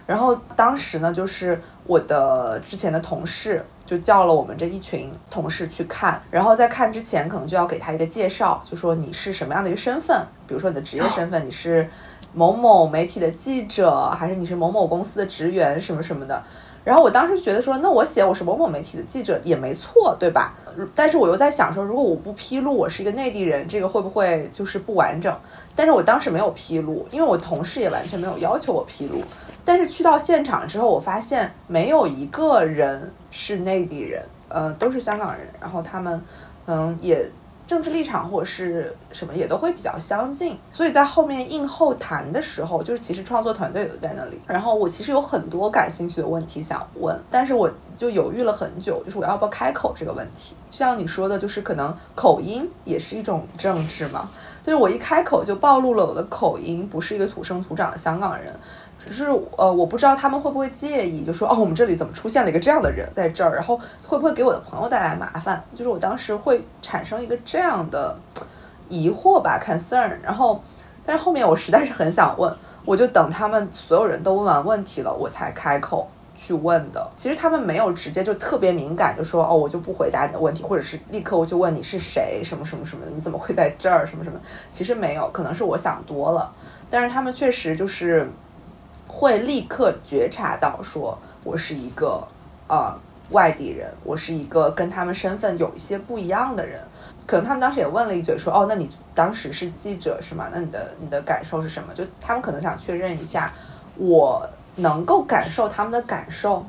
[0.07, 11.89] 然后当时呢，就是我的之前的同事就叫了我们这一群同事去看，然后在看之前可能就要给他一个介绍，就说你是什么样的一个身份，比如说你的职业身份，你是。
[12.33, 16.41] 某某媒体的记者，还是你是某某公司的职员，什么什么的。
[16.83, 20.55] 然后我当时觉得说，那我写我是某某媒体的记者也没错，对吧？
[20.95, 25.31] 但是我又在想说，如果我不披露我是一个内地人，这个会不会就是不完整？
[25.75, 29.21] 但是我当时没有披露，因为我同事也完全没有要求我披露。
[29.63, 35.47] 但是去到现场之后，我发现没有一个人是内地人，呃，都是香港人。
[35.59, 36.19] 然后他们，
[36.65, 37.29] 嗯，也。
[37.71, 44.37] 政治立场或者是什么也都会比较相近，所以在后面应后谈的时候，就是其实创作团队都在那里。
[44.45, 50.53] 然后我其实有很多感兴趣的问题想问，但是我就犹豫了很久，就是我要不要开口这个问题。
[50.69, 54.29] 就像你说的，就是可能口音也是一种政治嘛，
[54.63, 58.53] 就是我一开口就暴露了我的口音，不是一个土生土长的香港人。
[59.03, 59.25] 只是
[59.57, 65.63] 呃，我不知道他们会不会介意，就说哦，我们这里怎么出现了一个这样的人在这儿，然后会不会给我的朋友带来麻烦？
[65.73, 68.15] 就是我当时会产生一个这样的
[68.89, 70.11] 疑惑吧，concern。
[70.21, 70.61] 然后，
[71.03, 76.07] 但是后面我实在是很想问，我就等他们所有人都问完问题了，我才开口
[76.41, 77.11] 去问的。
[77.15, 84.39] 其实他们没有直接就特别敏感，就说哦，我就不回答你的问题，或者是立刻我就问你是谁，什么什么什么，你怎么会在这儿，什么什么？
[84.69, 86.51] 其实没有，可能是我想多了。
[86.89, 88.27] 但是他们确实就是。
[89.13, 92.25] 会立刻觉察到，说我是一个
[92.69, 92.97] 呃
[93.31, 96.79] 外地人，我是一个跟他们身份有一些不一样的人。
[97.27, 100.47] 可能他们当时也问了一嘴，说哦，那你当时是记者是吗？
[100.53, 101.93] 那你的你的感受是什么？
[101.93, 103.51] 就他们可能想确认一下，
[103.97, 104.49] 我
[104.81, 106.65] 能够感受他们的感受，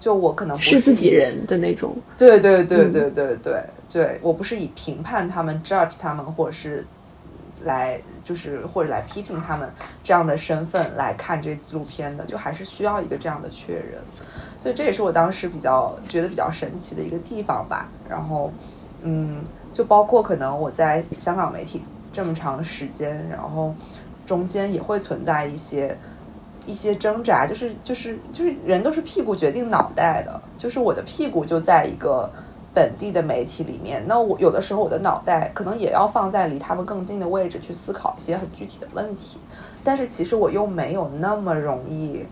[0.00, 1.96] 就我可能不是自己人的那种。
[2.16, 6.84] 对对对对对对对，我不是以评判他们、judge 他们，或者是
[7.64, 8.00] 来。
[8.26, 14.02] 就是或者来批评他们这样的身份来看这纪录片的，就还是需要一个这样的确认，
[14.60, 17.88] 所以这也是我当时比较觉得比较神奇的一个地方吧。
[18.08, 18.52] 然后，
[19.02, 23.72] 嗯，就包括可能我在香港媒体这么长时间，然后
[24.26, 25.96] 中间也会存在一些
[26.66, 32.28] 一些挣扎，就是就是就是人都是屁股决定脑袋的，就是我的屁股就在一个。
[32.76, 39.38] 本地的媒体里面，那我有的时候我的脑袋可能也要放在离他们更近的位置去思考一些很具体的问题，
[39.82, 42.22] 但是其实我又没有那么容易，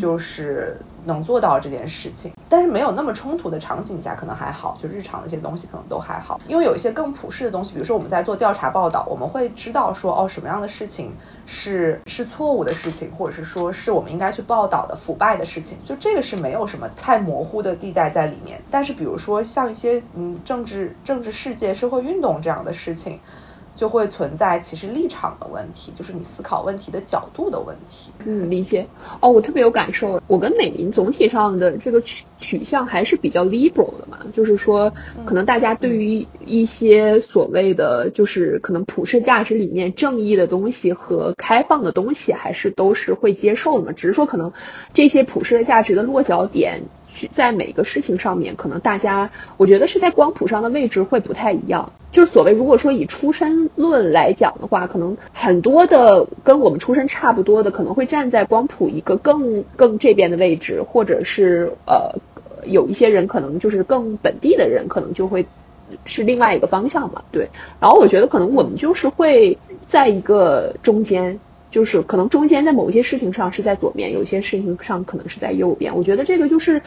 [0.00, 0.76] 就是
[1.08, 2.30] 能做到这件事情。
[2.50, 6.40] 但是没有那么冲突的场景下，可能还好，就日常的一些东西可能都还好。
[6.46, 11.12] 因为有一些更普世的东西，比如说我们在做调查报道，我们会知道说，哦，什么样的事情
[11.44, 18.60] 是是错误的事情，或者是说是我们应该去报道的腐败的事情，就这个是没有什么太模糊的地带在里面。
[18.70, 23.18] 但是比如说像一些嗯政治政治世界、社会运动这样的事情。
[23.78, 28.10] 就会存在其实立场的问题，就是你思考问题的角度的问题。
[28.26, 28.84] 嗯，理解。
[29.20, 30.20] 哦，我特别有感受。
[30.26, 34.92] 我跟美林总体上的这个取取向还是比较 liberal 的嘛，就是说，
[35.24, 43.92] 可能大家对于一些所谓的就是可能普世价值里面正义的东西和开放的东西，还是都是会接受的嘛。
[43.92, 44.52] 只是说，可能
[44.92, 46.82] 这些普世的价值的落脚点。
[47.30, 51.92] 在每一个事情上面，可能大家我觉得是在光谱上的位置会不太一样。
[52.10, 62.18] 就是所谓，如果说以出身论来讲的话，可能很多的跟我们出身差不多的，可能会站在光谱一个更更这边的位置，或者是呃，
[62.64, 65.46] 有一些人可能就是更本地的人，可能就会
[66.04, 67.50] 是另外一个方向嘛，对。
[67.80, 71.40] 然后我觉得可能我们就是会在一个中间。
[71.70, 75.96] 就是可能中间在某些事情上是在左边，有些事情上可能是在右边。
[75.96, 76.80] 我觉得这个就是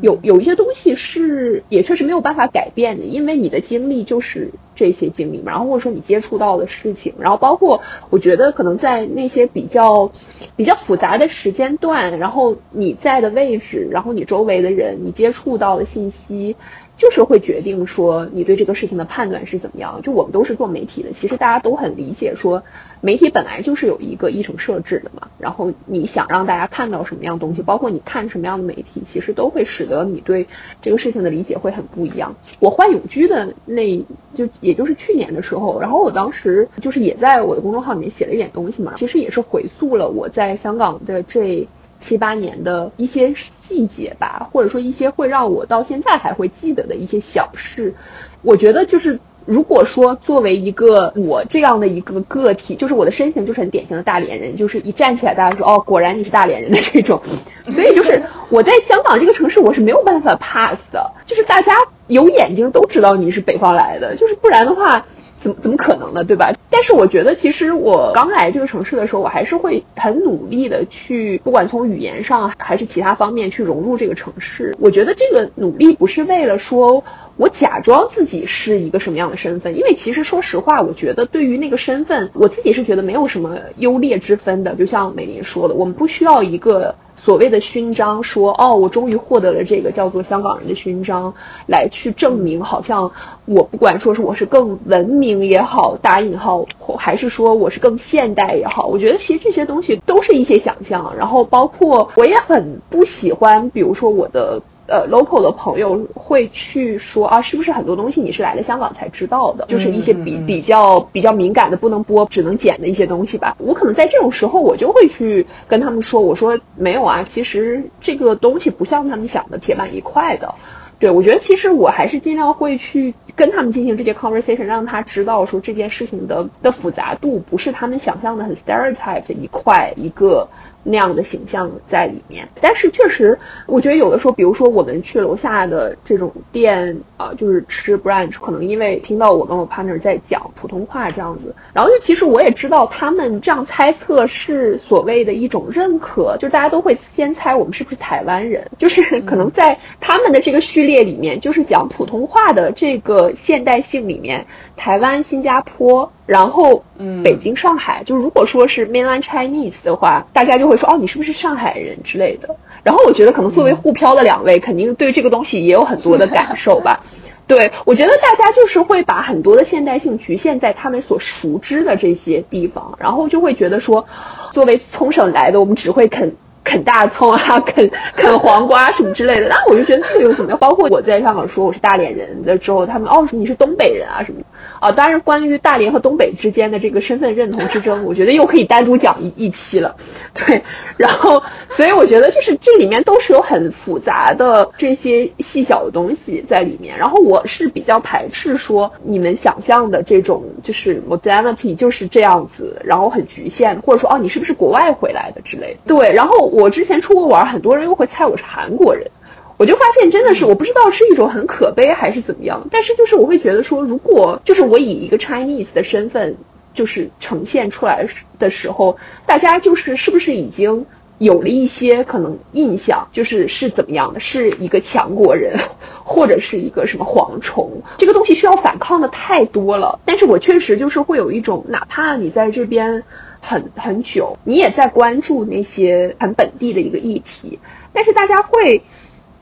[0.00, 5.52] 有有一些东西是也确实没有办法改变的，因为你的经历就是这些经历嘛。
[5.52, 10.10] 然后或者说你接触到的事情，然后包括我觉得可能在那些比较
[10.54, 16.56] 比较复杂的时间段，然后你在的位置，然后你周围的人，你接触到的信息。
[16.98, 20.00] 就是会决定说你对这个事情的判断是怎么样。
[20.02, 22.62] 就我们都是做媒体的，其实大家都很理解说，
[23.06, 25.28] 媒体本来就是有一个议程设置的嘛。
[25.38, 30.48] 然后你想让大家看到什么样东西，包括你看什么样的媒体，其实都会使得你对
[30.82, 32.34] 这个事情的理解会很不一样。
[32.58, 41.68] 我换永居的那就也就是去年的时候，然后我当时就是也在我的公众号里面写了一点东西嘛，其实也是回溯了我在香港的这。
[41.98, 47.94] 七八年的一些细节吧，或者说一些会让我到现在还会记得的一些小事，
[48.42, 57.20] 我觉得就是如果说作为一个我这样的一个个体，就是我的身形就是很典型的大连人，就是一站起来大家说哦，果然你是大连人的这种，
[57.70, 61.72] 所以就是我在香港这个城市我是没有办法 pass 的，就是大家
[62.08, 65.06] 有眼睛都知道你是北方来的，就是不然的话。
[65.46, 66.24] 怎怎么可能呢？
[66.24, 66.52] 对吧？
[66.68, 74.74] 但是我觉得，其实我刚来这个城市的时候，我还是会很努力的去，不管从语言上还是其他方面去融入这个城市。
[74.80, 77.04] 我觉得这个努力不是为了说
[77.36, 84.74] 我假装自己是一个什么样的身份，因为其实说实话，我觉得对于那个身份，我自己是觉得没有什么优劣之分的。
[84.74, 86.94] 就像美林说的，我们不需要一个。
[87.16, 91.34] 所谓的勋章，说哦，我终于获得了这个叫做香港人的勋章，
[91.66, 93.10] 来去证明，好像
[93.46, 96.64] 我不管说是我是更文明也好，打引号，
[96.98, 101.12] 还是说我是更现代也好，我觉得其实这些东西都是一些想象。
[101.16, 104.62] 然后包括我也很不喜欢，比如说我的。
[104.88, 109.64] 呃，local 的朋友会去说啊，是不是很多东西你是来了香港才知道的？
[109.66, 113.56] 就是一些比比较比较敏感的、不能播、只能剪的一些东西吧。
[113.58, 120.54] 我可能在这种时候，我就会去跟他们说，我说没有啊，其实这个东西不像他们想的铁板一块的。
[120.98, 130.48] 对我觉得，其实我还是尽量会去跟他们进行这些 conversation，让他知道说这件事情的的复杂度不是他们想象的很 stereotype 的一块一个。
[130.88, 154.46] 那样的形象在里面，但是确实，我觉得有的时候，比如说我们去楼下的这种店啊，就是吃 brunch，可能因为听到我跟我 partner 在讲普通话这样子，然后就其实我也知道他们这样猜测是所谓的一种认可，就大家都会先猜我们是不是台湾人，就是 可能在他们的这个序列里面，就是讲普通话的这个现代性里面，
[154.76, 156.12] 台湾、新加坡。
[156.26, 162.54] 然后，嗯，北京、上海，就如果说是 mainland Chinese 的话，大家就会说，哦，你是不是上海人之类的。
[162.82, 167.00] 然后我觉得，可能作为沪漂的两位，肯定对这个东西也有很多的感受吧。
[167.46, 174.04] 对我觉得，大家就是会把很多的现代性局限在他们所熟知的这些地方，然后就会觉得说，
[174.50, 176.34] 作为从省来的，我们只会啃。
[176.66, 180.58] 啃大葱啊，啃啃黄瓜什么之类的，那我就觉得这个又怎么样？
[180.60, 184.46] 包括我在香港说我是大连人的之后，他们哦你是东北人啊什么的
[184.80, 184.90] 啊。
[184.90, 189.94] 当然，关于大连和东北之间的这个身份认同之争，我觉得又可以单独讲一一期了。
[190.34, 190.60] 对，
[190.96, 196.98] 然后所以我觉得就是这里面都是有很复杂的这些细小的东西在里面。
[196.98, 205.80] 然后我是比较排斥说你们想象的这种就是 modernity 就是这样子，然后很局限，或者说哦你是不是国外回来的之类的。
[205.86, 206.55] 对，然后。
[206.56, 209.10] 我之前出国玩，很多人又会猜我是韩国人，
[209.58, 216.34] 我就发现真的是我不知道是一种很可悲还是怎么样，但是就是我会觉得说，如果就是我以一个 Chinese 的身份
[216.72, 218.06] 就是呈现出来
[218.38, 220.86] 的时候，大家就是是不是已经
[221.18, 225.58] 有了一些可能印象，就是是怎么样的，是一个强国人，
[226.04, 230.00] 或者是一个什么蝗虫，这个东西需要反抗的太多了。
[230.06, 233.04] 但是我确实就是会有一种，哪怕你在这边。
[233.48, 237.60] 很很久，你也在关注那些很本地的一个议题，
[237.92, 238.82] 但是大家会，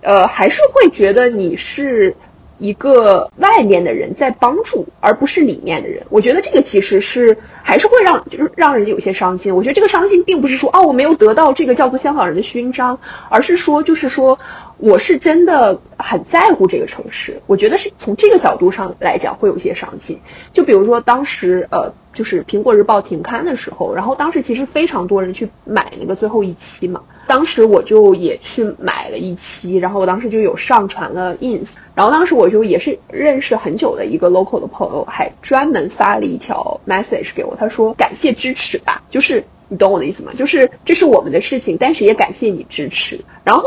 [0.03, 2.15] 呃，还是会觉得你是
[2.59, 6.05] 一个外面的人在帮助，而不是里面的人。
[6.11, 9.57] 我觉得这个其实是还是会让就是让人有些伤心。
[9.57, 12.99] 我觉得这个伤心并不是说哦我没有得到这个叫做香港人的勋章，
[13.31, 14.39] 而是说就是说
[14.85, 17.41] 我是真的很在乎这个城市。
[17.47, 20.21] 我觉得是从这个角度上来讲会有些伤心。
[20.53, 21.93] 就比如说当时呃。
[22.15, 40.33] 就是苹果日报停刊的时候，然后当时其实非常多人去买那个最后一期嘛，当时我就也去买了一期，然后我当时就有上传了 ins，然后当时我就也是认识很久的一个 local 的朋友，还专门发了一条 message 给我，他说感谢支持吧，就是你懂我的意思吗？
[40.37, 43.19] 就是这是我们的事情，但是也感谢你支持。
[43.45, 43.65] 然后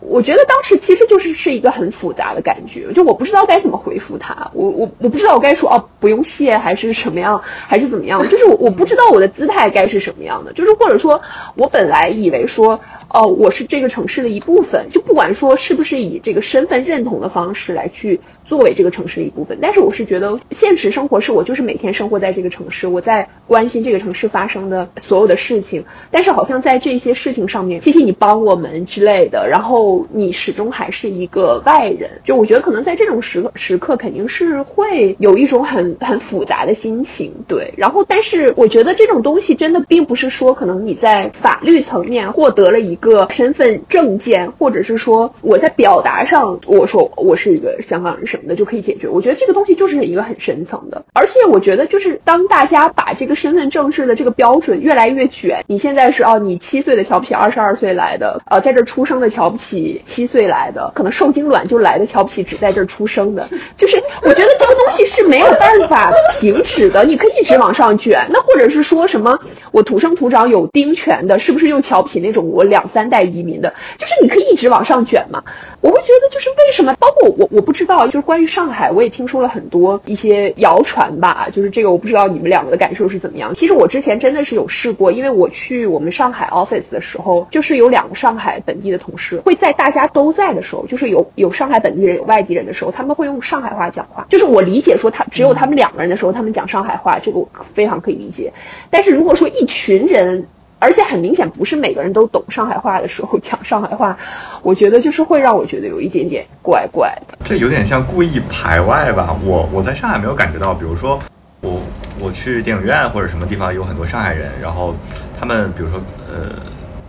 [0.00, 11.20] 我觉得当时其实就是是一个很复杂的感觉，就我不知道该怎么回复他，我我我不知道我该说哦不用谢还是什么样，还是怎么样，就是我我不知道我的姿态该是什么样的，就是或者说
[11.56, 18.20] 我本来以为说哦我是这个城市的一部分，就不管说是不是以这个身份认同的方式来去
[18.52, 29.26] 作为这个城市的一部分，但是我是觉得现实生活是我就是每天生活在这个城市，我在关心这个城市发生的所有的事情，但是好像在这些事情上面，谢谢你帮我们之类。
[29.30, 37.72] 的，然后你始终还是一个外人，就我觉得可能在这种时时刻肯定是会有一种很很复杂的心情，对。
[37.78, 49.06] 然后，但是我觉得这种东西真的并不是说可能你在法律层面获得了一个身份证件，或者是说我在表达上我说我是一个香港人什么的就可以解决。
[49.06, 59.02] 我觉得这个东西就是一个很深层的，而且我觉得就是当大家把这个身份证式的这个标准越来越卷，你现在是哦，你七岁的瞧不起二十二岁来的，呃，在这出。
[59.04, 68.24] 生的瞧不起七岁来的，可能受精卵就来的瞧不起只在这儿出生的，就是我觉得这个东西是没有办法停止的，你可以一直往上卷。
[68.32, 69.36] 那或者是说什么
[69.72, 73.74] 我土生土长有丁权的，是不是又瞧不起那种我两三代移民的？
[73.98, 75.42] 就是你可以一直往上卷嘛。
[75.80, 76.94] 我会觉得就是为什么？
[77.00, 81.48] 包括我我不知道，就关于上海，我也听说了很多一些谣传吧。
[81.52, 83.52] 就是这个我不知道你们两个的感受是怎么样。
[83.52, 88.92] 其实我之前真的是有试过，因为我去我们上海 office 的时候，就是有两个上海本地。
[88.92, 94.26] 的同事会在大家都在的时候，就是有有上海本地人有外地人的时候，他们会用上海话讲话。
[94.28, 98.52] 就是我理解说他只有他们两个人的时候，他们讲上海话，这个我非常可以理解。
[98.90, 100.46] 但是如果说一群人，
[100.82, 104.16] 而且很明显不是每个人都懂上海话的时候讲上海话，
[104.62, 107.38] 我觉得就是会让我觉得有一点点怪怪的。
[107.44, 109.36] 这有点像故意排外吧？
[109.44, 111.18] 我我在上海没有感觉到，比如说
[111.60, 111.80] 我
[112.18, 114.94] 我去电影院或者什么地方有很多上海人，然后
[115.38, 116.50] 他们比如说呃。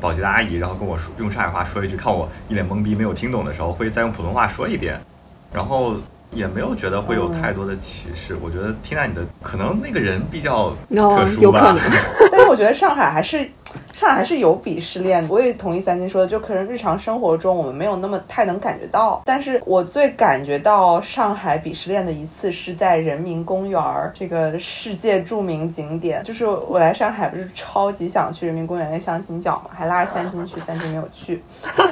[0.04, 5.00] 保洁的阿姨，然后跟我说用上海话说一句，看我一脸懵逼没有听懂的时候，会再用普通话说一遍，
[5.54, 5.96] 然后
[6.34, 8.36] 也没有觉得会有太多的歧视。
[8.44, 11.74] 我觉得听到你的，可能那个人比较特殊吧。
[12.30, 13.50] 但是我觉得上海还是。
[13.94, 19.22] 上海是有鄙视链，我也同意三金说的，就可能日常生活中我们没有那么太能感觉到。
[19.24, 31.42] 但是我最感觉到上海鄙视链的一次是在人民公园儿这个世界著名景点，就是我来上海不是超级想去人民公园的相亲角嘛，还拉着三金去，三金没有去，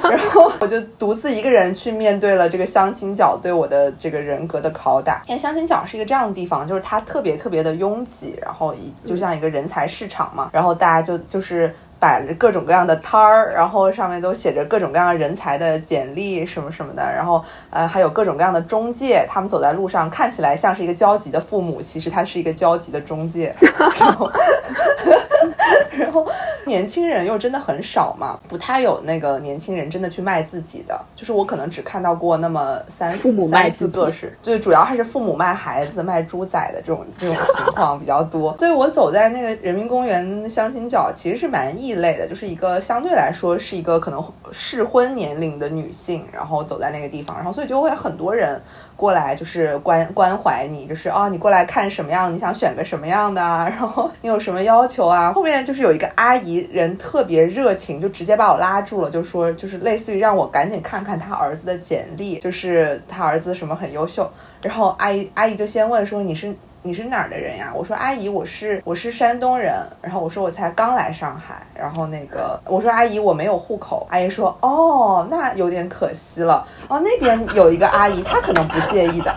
[0.02, 5.22] 然后我就独自一个人去面对了这个相亲角对我的这个人格的拷打。
[5.28, 11.71] 因为相亲角是一个这样的地方，就是它特别特别的拥挤，然后一就像一个人才市场嘛，然后大家就就是。
[12.02, 17.40] 摆着各种各样的摊儿，然后上面都写着各种各样人才的简历什么什么的，然后
[17.70, 23.54] 呃还有各种各样的中介，他们走在路上看起来像是一个焦急的父母，其实他是一个焦急的中介。
[24.00, 24.28] 然后，
[25.96, 26.26] 然后
[26.66, 38.56] 年轻人又真的很少嘛，不太有那个年轻人真的去卖自己的，就是我可能只看到过那么三父母卖四个是，就主要还是父母卖孩子、卖猪仔的这种 这种情况比较多。
[38.58, 41.92] 所以我走在那个人民公园相亲角，其实是蛮异。
[41.92, 48.58] 类的，就是一个相对来说是一个可能适婚年龄的女性，然后走在那个地方，然后所以就会很多人
[48.96, 52.32] 过来，就是关关怀你，就是哦，你过来看什么样？
[52.32, 53.66] 你想选个什么样的啊？
[53.70, 55.32] 然后你有什么要求啊？
[55.32, 64.30] 后面就是有一个阿姨人特别热情，就直接把我拉住了，就说就是类似于让我赶紧看看他儿子的简历，就是他儿子什么很优秀。
[64.60, 66.54] 然后阿姨阿姨就先问说你是。
[66.84, 67.72] 你是哪儿的人呀？
[67.74, 69.72] 我说阿姨，我是我是山东人。
[70.00, 71.64] 然后我说我才刚来上海。
[71.74, 74.04] 然后那个我说阿姨，我没有户口。
[74.10, 76.66] 阿姨说哦，那有点可惜了。
[76.88, 79.32] 哦，那边有一个阿姨，她可能不介意的。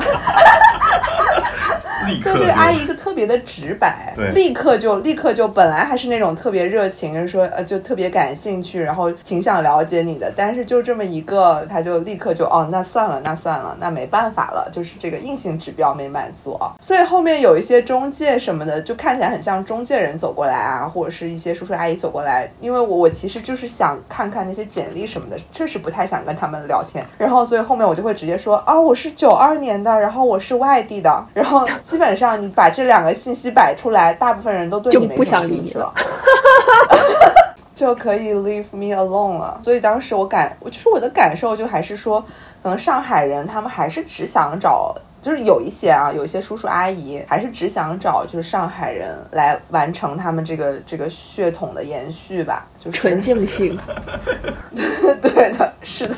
[2.23, 31.67] 对这个阿姨一个特别的直白，立刻就立刻就本来还是那种特别热情，就是说呃就特别感兴趣，然后挺想了解你的，但是就这么一个，他就立刻就哦那算了那算了那没办法了，就是这个硬性指标没满足啊，所以后面有一些中介什么的，就看起来很像中介人走过来啊，或者是一些叔叔阿姨走过来，因为我我其实就是想看看那些简历什么的，确实不太想跟他们聊天，然后所以后面我就会直接说啊我是九二年的，然后我是外地的，然后。
[31.83, 35.93] 基本上你把这两个信息摆出来，大部分人都对你没兴趣了，
[37.75, 39.59] 就可以 leave me alone 了。
[39.63, 42.19] 所以当时我感，我就是我的感受就还是说，
[42.63, 44.95] 可能上海人他们还是只想找。
[45.25, 53.75] 就是有一些啊，有一些叔叔阿姨还是只想找就是上海人来完成他们这个这个血统的延续吧，就是纯净性。
[55.19, 56.15] 对的，是的，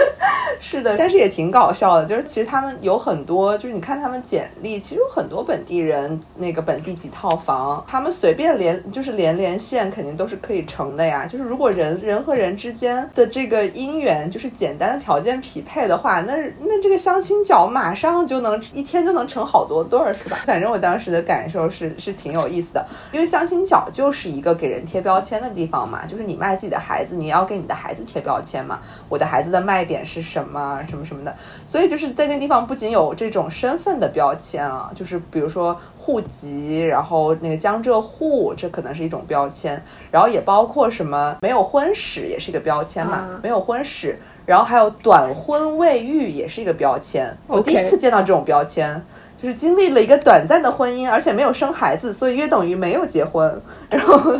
[0.58, 11.26] 是的，但是也挺搞笑的，就是其实他们有很多，就是你看他们简历，其实有很多本地人，那个本地几套房，他们随便连就是连连线肯定都是可以成的呀。
[11.26, 20.38] 就是如果人人和人之间的这个姻缘就是简单的条件匹配的话，那那这个相亲角马上就能一天就能成好多对儿，是吧？
[20.44, 28.80] 反正我当时的感受是是挺有意思的，因为相亲角就是一个给人贴标签的地方嘛，就是你卖自己的孩子，你要给你的孩子贴标签嘛。
[29.08, 31.34] 我的孩子的卖点是什么，什么什么的，
[31.64, 47.36] 所以就是在那地方不仅有这种身份的标签啊，就是比如说户籍，然后那个江浙沪，这可能是一种标签，然后也包括什么没有婚史也是一个标签嘛，没有婚史，然后还有短婚未育也是一个标签。
[47.46, 49.04] 我第一次见到这种标签，
[49.36, 53.60] 就是经历了一个短暂的婚姻，而且没有生孩子，所以约等于没有结婚，
[53.90, 54.38] 然后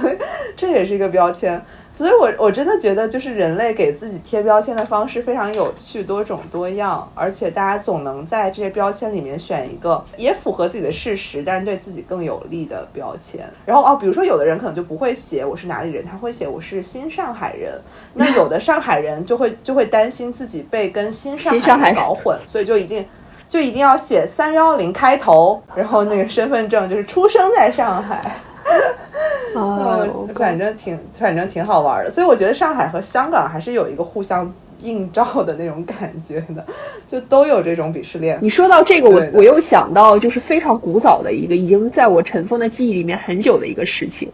[0.57, 1.62] 这也是一个标签。
[1.92, 13.51] 所以，我我真的觉得，就是人类给自己贴标签的方式非常有趣、多种多样，而且大家总能在这些标签里面选一个也符合自己的事实，但是对自己更有利的标签。
[13.64, 17.80] 然后哦，比如说有的人可能就不会写我是哪里人，他会写我是新上海人。
[18.12, 23.03] 那有的上海人就会就会担心自己被跟新上海搞混，所以就一定
[23.49, 28.36] 就一定要写三幺零开头，然后那个身份证就是出生在上海。
[29.55, 36.66] 哦， 反正挺反正挺好玩的，所以我觉得上海和香港还是有一个互相映照的那种感觉的，
[37.07, 38.36] 就都有这种鄙视链。
[38.42, 44.28] 你说到这个，我我又想到就是非常古早的一个，已经在我尘封的记忆里面很久的一个事情，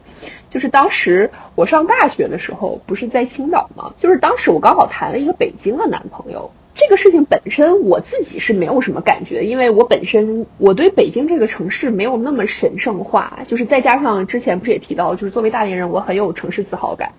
[0.48, 3.92] 就是当时我上大学的时候，不是在青岛吗？
[4.00, 6.50] 就是当时我刚好谈了一个北京的男朋友。
[6.74, 17.12] 这个事情本身我自己是没有什么感觉，因为我本身我对北京这个城市没有那么神圣化，就是再加上之前不是也提到，就是作为大连人，我很有城市自豪感，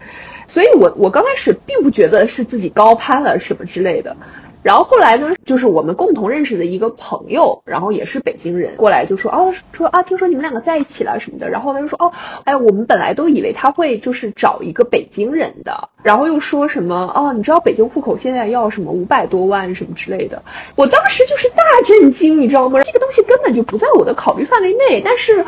[0.48, 4.18] 所以我我刚开始并不觉得是自己高攀了什么之类的。
[4.64, 11.50] 然后后来呢，就是我们共同认识的一个朋友，然后也是北京人，过来就说哦，说啊，听说你们两个在一起了什么的。
[11.50, 12.12] 然后他就说哦，
[12.46, 20.44] 哎，我们本来都以为他会就是找一个北京人的，然后又说什么哦，你知道北京户口现在要什么五百多万什么之类的。
[20.76, 22.82] 我当时就是大震惊，你知道吗？
[22.84, 25.46] 这个东西根本就不在我的考虑范围内，但是。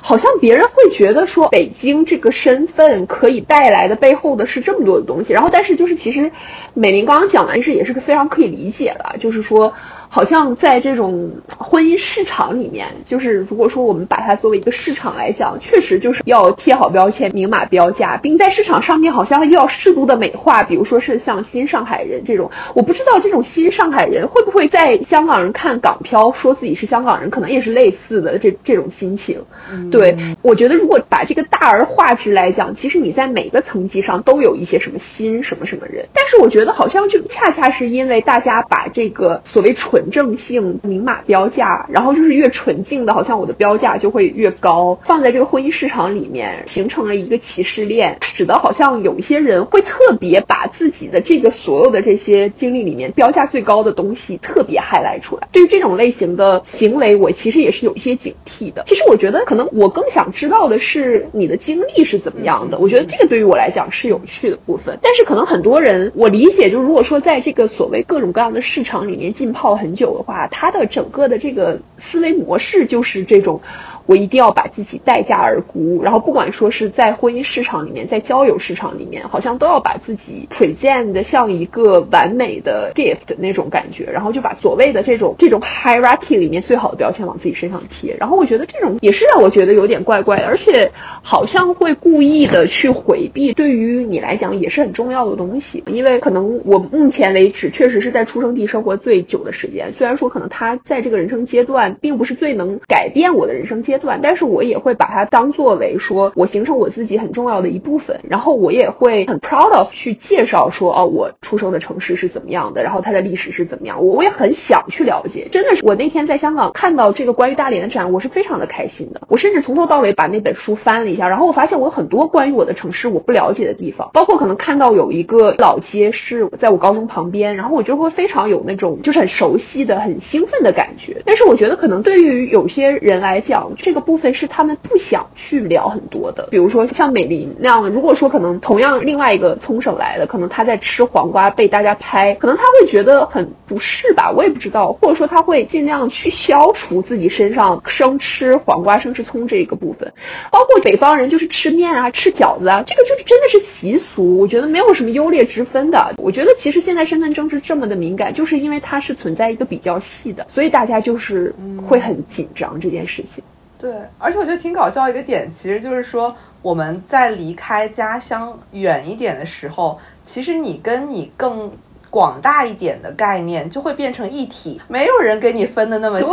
[0.00, 6.30] 好像别人会觉得说北京这个身份可以带来的背后的是这么多的东西，然后但是就是其实
[6.74, 9.72] 美玲刚刚讲完其实也是个非常可以理解的，就是说。
[10.10, 29.44] 好像在这种婚姻市场里面，就是如果说我们把它作为一个市场来讲，确实就是要贴好标签、明码标价，并在市场上面好像又要适度的美化，比如说是像新上海人这种，我不知道这种新上海人会不会在香港人看港漂说自己是香港人，可能也是类似的这这种心情。
[29.90, 39.97] 对，我觉得如果把这个大而化之来讲，其实你在每个层级上都有一些什么新什么什么人，但是我觉得好像就恰恰是因为大家把这个所谓纯。
[39.98, 44.96] 纯正性明码标价，然后就是越纯净的，好像我的标价就会越高。
[45.02, 55.48] 放在这个婚姻市场里面，形成了一个歧视链，使得好像有一些人会特别把自己的这个所有的这些经历里面标价最高的东西特别 highlight 出来。
[55.50, 58.84] 对于这种类型的行为，我其实也是有一些警惕的。
[58.86, 62.78] 其实我觉得，可能我更想知道的是你的经历是怎么样的。
[62.78, 64.96] 我觉得这个对于我来讲是有趣的部分。
[65.02, 69.87] 但是可能很多人，我理解，就是如果说在这个所谓各种各样的市场里面浸泡很。
[69.88, 73.62] 很久的话，他的整个的这个思维模式就是这种。
[74.08, 88.16] 我一定要把自己待价而沽，然后不管说是在婚姻市场里面，在交友市场里面，好像都要把自己 present 的像一个完美的 gift 那种感觉，然后就把所谓的这种这种 hierarchy 里面最好的标签往自己身上贴。
[88.18, 90.90] 然后我觉得这种也是让我觉得有点怪怪的，而且
[91.22, 95.84] 好像会故意的去回避对于你来讲也是很重要的东西。
[95.86, 103.97] 因为可能我目前为止确实是在出生地生活最久的时间，虽然说可能他在这个人生阶段并不是最能改变我的人生阶。
[103.98, 115.48] 段，但是我也会把它当作为说我形成我自己很重要的一部分，然后我也会很 proud of 去介绍说哦，我出生的城市是怎么样的，然后它的历史是怎么样，我我也很想去了解。
[115.50, 119.20] 真的是我那天在香港看到这个关于大连的展，我是非常的开心的。
[119.28, 131.22] 我甚至从头到尾把那本书翻了一下，然后我发现我有很多关于我的城市我不了解的地方，包括可能看到有一个老街是在我高中旁边，然后我就会非常有那种就是很熟悉的、很兴奋的感觉。
[131.24, 136.46] 但是我觉得可能对于有些人来讲，这个部分是他们不想去聊很多的。
[136.50, 150.12] 比如说像美林那样的，如果说可能同样另外一个冲绳来的，可能他在吃黄瓜被大家拍，可能他会觉得很不适吧，我也不知道，或者说他会尽量去消除自己身上生吃黄瓜、生吃葱这个部分。
[150.52, 156.12] 包括北方人就是吃面啊、吃饺子啊，这个就是真的是习俗，我觉得没有什么优劣之分的。
[156.18, 161.54] 我觉得其实现在身份政治这么的敏感，就是因为它是存在一个比较细的，所以大家就是
[161.86, 163.42] 会很紧张这件事情。
[163.78, 171.70] 对，而且我觉得挺搞笑一个点，其实就是说我们在离开家乡远一点的时候，其实你跟你更。
[172.10, 176.30] 广大一点的概念就会变成一体，没有人给你分的那么细。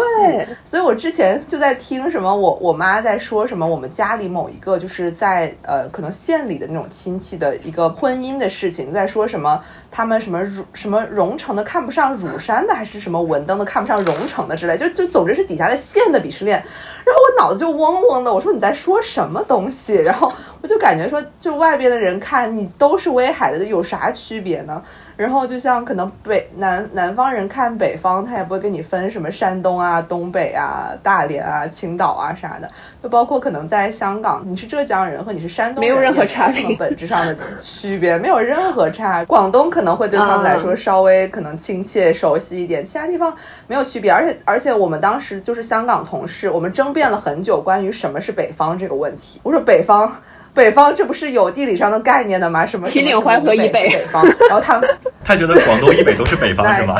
[0.63, 9.61] 所以我之前就在听什么，我我妈在说什么，我们家里某一个就是在呃可能县里的那种亲戚的一个婚姻的事情，在说什么
[9.95, 16.61] 他们什么汝什么荣城的看不上乳山的，还是什么文登的看不上荣城的之类，就就总之是底下的县的鄙视链。
[17.05, 19.93] 然后我脑子就嗡嗡的，我说你在说什么东西？
[20.01, 20.29] 然后
[20.61, 24.81] 我就感觉说，就外边的人看你都是威海的，有啥区别呢？
[25.15, 32.69] 然后就像可能北南南方人看北方，他也不会跟你分什么山东啊、东北啊、大连啊、青岛啊啥的，
[33.01, 39.23] 就包括可能在香港，你是浙江人和你是山东，没有任何差别，本质上的区别没有任何差。
[39.25, 43.35] 广东可能会对他们来说稍微可能亲切熟悉一点，其他地方
[43.67, 44.09] 没有区别。
[44.09, 49.41] 而且而且我们当时就是香港同事，我们争辩了很久关于什么是北方这个问题。
[49.43, 50.09] 我说北方。
[50.55, 52.65] 北方这不是有地理上的概念的吗？
[52.65, 54.89] 什么秦岭淮河以北是北方，然后他们
[55.23, 56.95] 他觉得广东以北都是北方 是吗？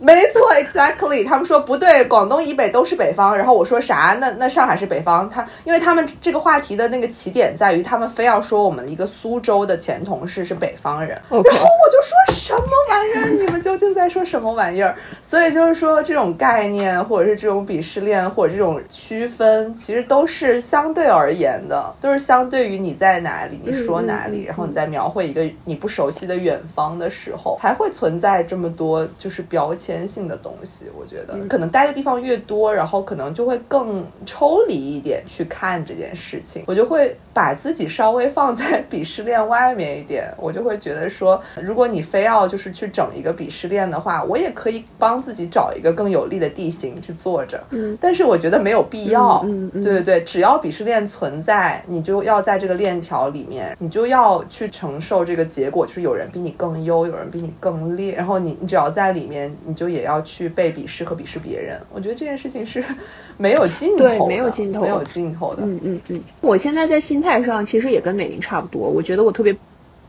[0.00, 1.24] 没错，exactly。
[1.26, 3.36] 他们说不对，广东以北都是北方。
[3.36, 4.16] 然后我说啥？
[4.20, 5.28] 那那上海是北方？
[5.30, 11.10] 他因为他们这个话题的那个起点在于，他们非要说我们一个苏州的前同事是北方人。
[11.30, 13.44] 然后我就说什么玩意儿？
[13.44, 14.96] 你们究竟在说什么玩意儿？
[15.22, 22.87] 所以就是说这种概念，或者是这种鄙视链，或者这种区分，其实都是相对而言的，都是相对于你。
[22.88, 23.60] 你在哪里？
[23.62, 24.44] 你说哪里？
[24.44, 30.86] 然后你在描绘一个你不熟悉的远方的时候，才会存在这么多就是标签性的东西。
[30.98, 36.64] 我觉得可能待的地方越多，然后可能就会更抽离一点去看这件事情。
[36.66, 40.32] 我就会把自己稍微放在 鄙视链外面一点。
[40.38, 47.62] 我就会觉得说，如果你非要就是去整一个鄙视链的话，我也可以帮自己找一个更有利的地形去坐着。
[47.68, 49.42] 嗯，但是我觉得没有必要。
[49.44, 52.77] 嗯，对对对，只要鄙视链存在，你就要在这个。
[52.78, 61.78] 链条里面，你就要去承受这个结果，就是有人比你更优，有人比你更劣，然后你你只要在里面，你就也要去被鄙视和鄙视别人。
[61.92, 62.82] 我觉得这件事情是
[63.36, 65.62] 没有尽头，对，没有尽头，没有尽头的。
[65.64, 69.54] 嗯嗯嗯，我现在在心态上其实也跟美玲差不多，我觉得我特别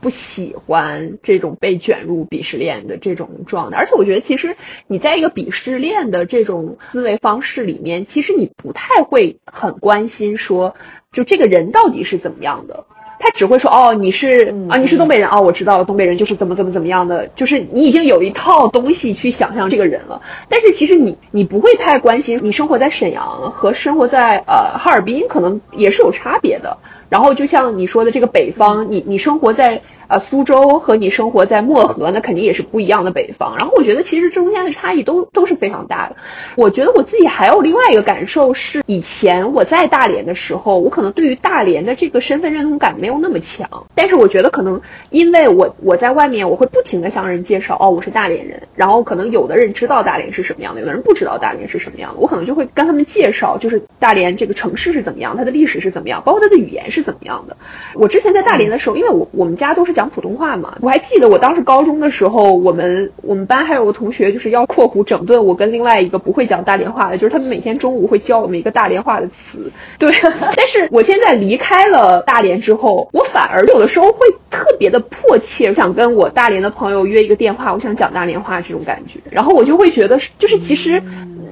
[0.00, 10.74] 不喜欢这种被卷入鄙视链的这种状态，而且我觉得其实你在一个鄙视链的这种思维方式里面，其实你不太会很关心说。
[11.12, 12.84] 就这个人到底是怎么样的？
[13.18, 20.22] 他只会说哦，你是啊，你是东北人哦，我知道了，东北人就是怎么怎么怎么样的，就是你已经有一套东西去想象这个人了。
[20.48, 26.78] 但是其实你你不会太关心，你生活在沈阳和生活在呃哈尔滨可能也是有差别的。
[27.10, 29.82] 然后就像你说的这个北方，你你生活在。
[30.10, 33.56] 啊，苏州和你生活在漠河，那肯定也是不一样的北方。
[33.56, 36.16] 然后我觉得其实中间的差异都都是非常大的。
[36.56, 43.86] 我觉得我自己还有另外一个感受是，以前我在大连的时候，我可能对于大连的这个身份认同感没有那么强。
[43.94, 44.80] 但是我觉得可能
[45.10, 48.60] 因为我我在外面，我会不停的向人介绍，哦，我是大连人。
[48.74, 52.18] 然后可能有的人知道大连是什么样的，有的人不知道大连是什么样的。
[52.18, 57.56] 我可能就会跟他们介绍，就是大连这个城市是怎么样，它的历史是怎么样，包括它的语言是怎么样的。
[57.94, 60.00] 我之前在大连的时候，因为我我们家都是讲。
[60.00, 69.70] 讲普通话嘛，我还记得我当时高中的时候，我们我们班还有个同学就是要括弧整顿我跟另外一个不会讲大连话的，就是他们每天中午会教我们一个大连话的词。
[69.98, 70.10] 对，
[70.56, 81.02] 但是我现在离开了大连之后，我反而有的时候会特别的迫切想跟我大连的朋友约一个电话，我想讲大连话这种感觉，然后我就会觉得，就是其实。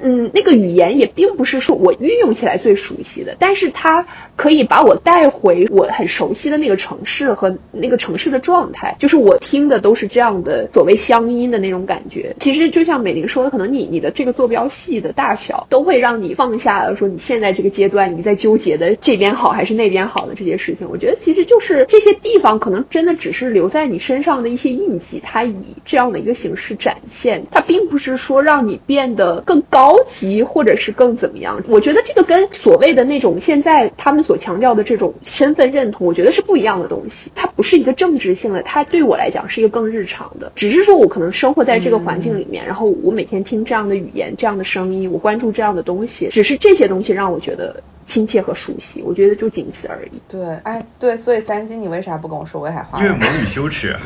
[0.01, 4.07] 嗯，那个语言也并不是说我运用起来最熟悉的，但是它
[4.39, 12.37] 可以把我带回我很熟悉的那个城市和那个城市的状态，就是我听的都是这样的所谓乡音的那种感觉。
[12.39, 20.87] 其实就像美玲说的，可能你你的这个坐标系的大小都会让你放下了说你现在这个阶段你在纠结的这边好还是那边好的这些事情。
[20.89, 29.79] 我觉得其实就是这些地方可能真的只是留在你身上的一些印记，它以这样的一个形式展现，它并不是说让你变得更高。
[29.89, 31.63] 高级，或者是更怎么样？
[31.69, 37.33] 我觉得这个跟所谓的那种现在他们所强调的这种身份认同，我觉得是不一样的东西。
[37.35, 40.53] 它不是一个政治性的，它对我来讲是一个更日常的。
[40.55, 49.03] 只是说我可能生活在这个环境里面，然后我每天听这样的语言、这样的声音，我关注这样的东西，只是这些东西让我觉得亲切和熟悉。
[49.03, 50.21] 我觉得就仅此而已。
[50.29, 53.03] 对，哎，对，所以三金，你为啥不跟我说威海话？
[53.03, 53.97] 因为母语羞耻，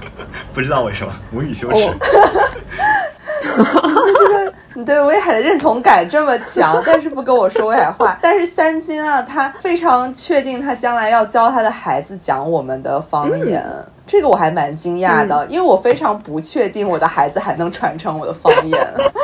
[0.52, 1.88] 不知道为什么母语羞耻。
[3.44, 8.18] 这个你对威海的认同感这么强，但是不跟我说威海话。
[8.20, 13.64] 但是三金啊，他非常确定他将来要教他的孩子讲我们的方言，
[14.06, 18.78] 这个我还蛮惊讶的，因为我非常不确定我的孩子还能传承我的方言。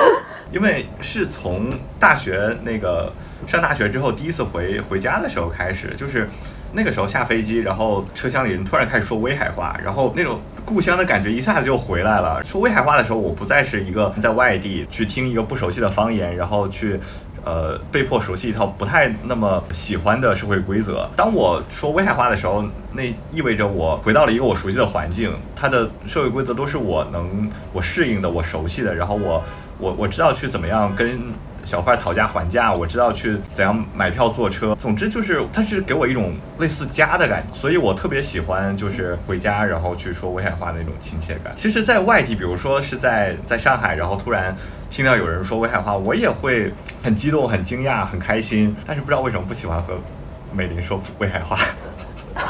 [0.53, 3.12] 因为是从大学那个
[3.47, 6.29] 上大学之后第一次回回家的时候开始，就是
[6.73, 12.43] 那个时候下飞机，然后车厢里人突然开始说威海话，然后那种故乡的感觉一下子就回来了。
[12.43, 17.01] 说威海话的时候，我不再是一个在外地去听一个不熟悉的方言，然后去。
[17.47, 21.09] 呃，被迫熟悉一套不太那么喜欢的社会规则。
[21.14, 28.93] 当我说威海话的时候，那意味着我回到了一个我熟悉的环境，它的社会规则都是我能我适应的、我熟悉的。
[28.93, 29.41] 然后我
[29.79, 31.21] 我我知道去怎么样跟
[31.67, 34.75] 小贩讨价还价，我知道去怎样买票坐车。
[34.77, 41.53] 总之就是，它是给我一种类似家的感觉，所以我特别喜欢就是回家然后去说威海话那种亲切感。
[41.57, 44.57] 其实，在外地，比如说是在在上海，然后突然。
[44.89, 49.99] 听到有人说威海话，我也会很激动、很惊讶、很开心，但是不知道为什么不喜欢和
[50.53, 51.59] 美玲说威海话，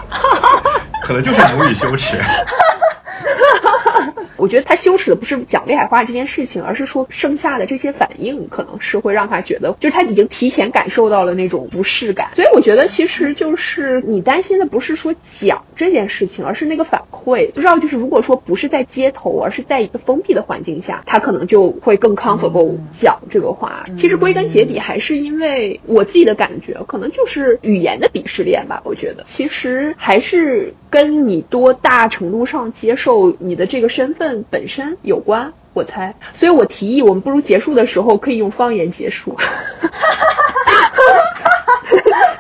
[1.03, 2.19] 可能就是母语羞耻。
[4.37, 12.31] 我觉得他羞耻的不是讲威海话这件事情，而是说剩下的这些反应，可能是会让他觉得，就是他已经提前感受到了那种不适感。
[12.35, 17.51] 所以我觉得，其实就是你担心的不是说讲这件事情，而是那个反馈。
[17.53, 23.87] 不知道就是如果说不是在街头，而是在一个封闭的环境下，他可能就会更 comfortable 讲这个话。
[23.97, 28.81] 其实归根结底还是因为我自己的感觉，可能就是语言的鄙视链吧。
[28.85, 34.45] 我觉得其实还是跟你多大程度上接受你的这个身份。
[34.51, 39.37] 本身有关，我猜，所以我提议我们不如结束的时候可以用方言结束，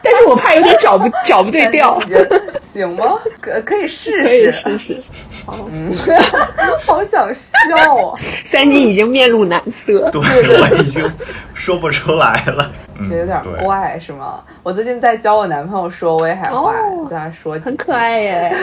[0.02, 2.00] 但是我怕有点找不找不对调，
[2.58, 3.18] 行吗？
[3.38, 5.02] 可可以试试，可以试试。
[5.70, 5.92] 嗯，
[6.86, 7.76] 好想笑
[8.08, 8.18] 啊！
[8.46, 11.08] 三金已经面露难色，对，我已经
[11.52, 12.68] 说不出来了。
[13.06, 14.42] 觉得有点怪是吗？
[14.62, 16.72] 我最近在教我男朋友说威海话，
[17.08, 18.56] 跟他说很可爱耶。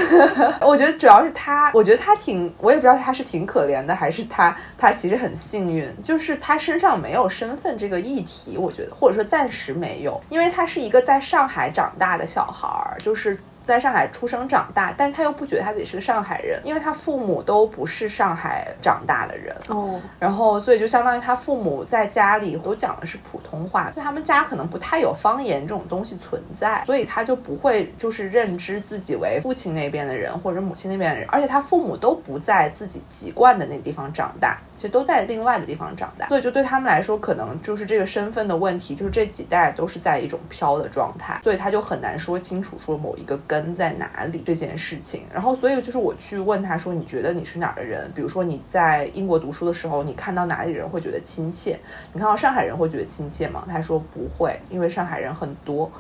[0.60, 13.38] 我觉得主要是他，我觉得他挺，我也不知道他是挺可怜的，还是他他其实很幸运，就是他身上没有身份这个议题，我觉得或者说暂时没有，因为他是一个在上海长大的小孩儿，就是。
[13.64, 20.00] 在上海出生长大，但是他又不觉得他自己是个上海人，因为他父母都不是上海长大的人哦。
[20.20, 43.40] 然后，所以就相当于他父母在家里都讲的是普通话，所以他们家可能不太有方言这种东西存在，所以他就不会就是认知自己为父亲那边的人或者母亲那边的人，而且他父母都不在自己籍贯的那地方长大，其实都在另外的地方长大，所以就对他们来说，可能就是这个身份的问题，就是这几代都是在一种飘的状态，所以他就很难说清楚说某一个。
[43.46, 48.10] 根在哪里这件事情，然后所以就是我去问他说，你觉得你是哪儿的人？
[48.16, 51.78] 比如说你在英国读书的时候，你看到哪里人会觉得亲切？
[52.14, 53.66] 你看到上海人会觉得亲切吗？
[53.70, 55.92] 他说不会，因为上海人很多。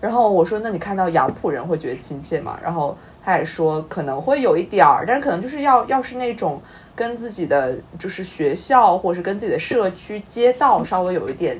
[0.00, 2.58] 然后我说，那你看到杨浦人会觉得亲切吗？
[2.62, 6.60] 然后他也说可能会有一点儿，但是可能就是要要是那种
[6.94, 11.58] 跟自己的就是学校或者是跟自己的社区街道稍微有一点。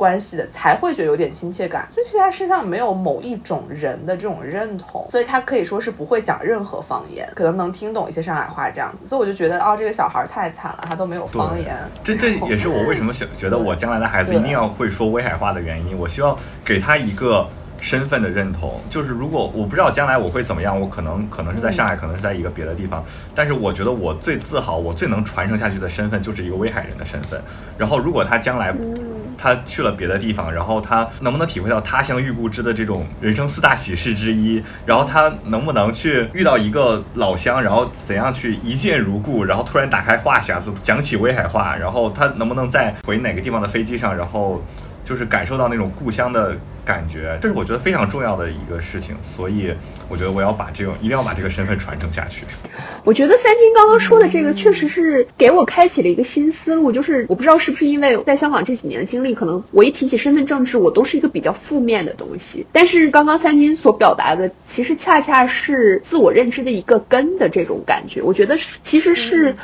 [0.00, 11.76] 关系的才会觉得有点亲切感，所以其实他身上没有某一种人的这种认同，所以他可以说是不会讲任何方言，可能能听懂一些上海话这样子，所以我就觉得哦，这个小孩太惨了，他都没有方言。
[12.02, 16.34] 这这也是我为什么想 觉得我将来的孩子一定要会说威海话的原因，我希望
[16.64, 17.46] 给他一个。
[17.82, 23.02] 身份的认同，就是如果我不知道将来我会怎么样，我可能可能是在上海，可能是在一个别的地方，
[23.34, 27.40] 但是我觉得我最自豪，我最能传承下去的身份就是一个威海人的身份。
[27.78, 28.70] 然后如果他将来
[29.40, 34.62] 他去了别的地方，然后他能不能体会到他乡遇故知的这种人生四大喜事之一？
[34.84, 39.44] 然后他能不能去遇到一个老乡，然后怎样去一见如故？
[39.44, 44.62] 然后突然打开话匣子讲起威海话，然后他能不能在回哪个地方的飞机上，然后
[45.10, 46.56] 就是感受到那种故乡的。
[46.82, 49.72] 感觉，这是我觉得非常重要的一个事情，所以
[50.08, 52.44] 我觉得我要把这种一定要把这个身份传承下去。
[53.04, 62.66] 我觉得三金刚刚说的这个确实是给我开启了一个新思路，就是我不知道是不是因为在香港这几年的经历，可能我一提起身份政治，我都是一个比较负面的东西。
[62.72, 68.20] 但是刚刚三金所表达的，其实恰恰是自我认知的一个根的这种感觉。
[68.22, 69.54] 我觉得其实是。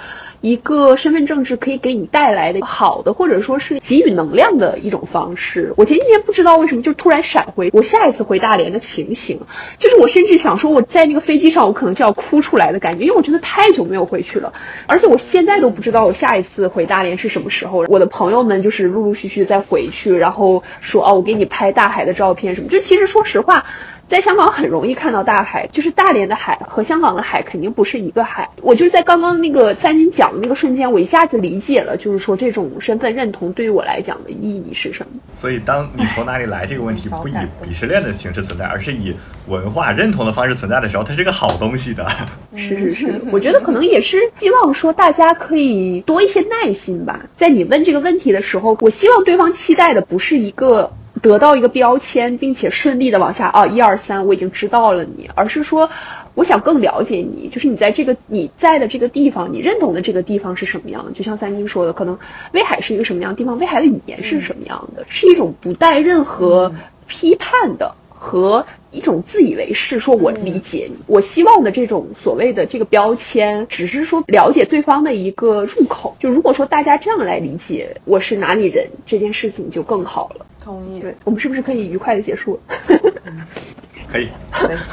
[0.41, 5.72] 一个身份证是可以给你带来的好的，或者说是给予能量的一种方式。
[5.76, 9.41] 我前几天不知道为什么就突然闪回我下一次回大连的情形，
[9.78, 14.53] 就是我甚至想说我在那个飞机上我可能就要哭出来的感觉，因为我真的太久没有回去了，
[14.87, 17.84] 而且我现在都不知道我下一次回大连是什么时候。
[17.89, 22.68] 我的朋友们就是陆陆续续在回去，然后说哦，我给你拍大海的照片什么。
[22.68, 23.64] 就其实说实话。
[24.09, 28.48] 在香港很容易看到大海，就是大连的海和香港的海肯定不是一个海。
[28.62, 35.20] 我就是在刚刚那个三金讲的那个瞬间，我一下子理解了，就是说这种身份认同对于我来讲的意义是什么。
[35.32, 39.14] 所以，当你从哪里来这个问题不以鄙视链的形式存在，而是以
[39.48, 42.07] 文化认同的方式存在的时候，它是个好东西的。
[42.54, 47.20] 是是是， 我觉得可能也是希望说大家可以多一些耐心吧。
[47.36, 50.92] 在你问这个问题的时候，我希望对方期待的不是一个。
[51.22, 55.88] 得到一个标签，并且顺利的往下啊，一二三，我已经知道了你，而是说，
[56.34, 61.12] 我想更了解你，就是你在这个你在的这个地方，你认同的这个地方是什么样的？
[61.12, 62.18] 就像三金说的，可能
[62.52, 63.58] 威海是一个什么样的地方？
[63.58, 65.04] 威海的语言是什么样的？
[65.08, 66.72] 是一种不带任何
[67.06, 67.94] 批判的。
[68.18, 76.16] 和一种自以为是，说我理解你，我希望的这种所谓的这个标签，只是说了解对方的一个入口。
[76.18, 80.46] 就如果说大家这样来理解我是哪里人，这件事情就更好了。
[80.66, 80.98] 同意。
[81.00, 82.60] 对我们是不是可以愉快的结束？
[84.10, 84.28] 可以。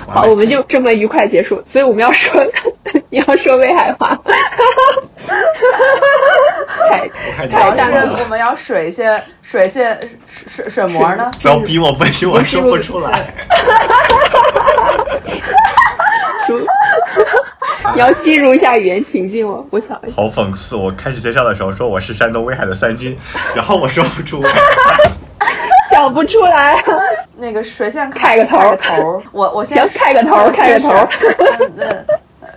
[0.08, 1.62] 好，我们就这么愉快结束。
[1.66, 2.46] 所以我们要说，
[3.10, 4.16] 你要说威海话。
[7.38, 9.98] 太太但是我们要水一些水些
[10.28, 11.32] 水水膜呢？
[11.42, 13.34] 不要逼我，不行，我说不出来。
[17.94, 20.12] 你要进入一下语言情境哦，我想一。
[20.12, 20.76] 好讽刺！
[20.76, 23.18] 我开始介绍的时候说我是山东威海的三金，
[23.56, 24.44] 然后我说不出，
[25.94, 26.84] 想不出来。
[27.38, 30.90] 那个谁先开个头头， 我我先开个头，开个头。
[31.78, 32.06] 嗯，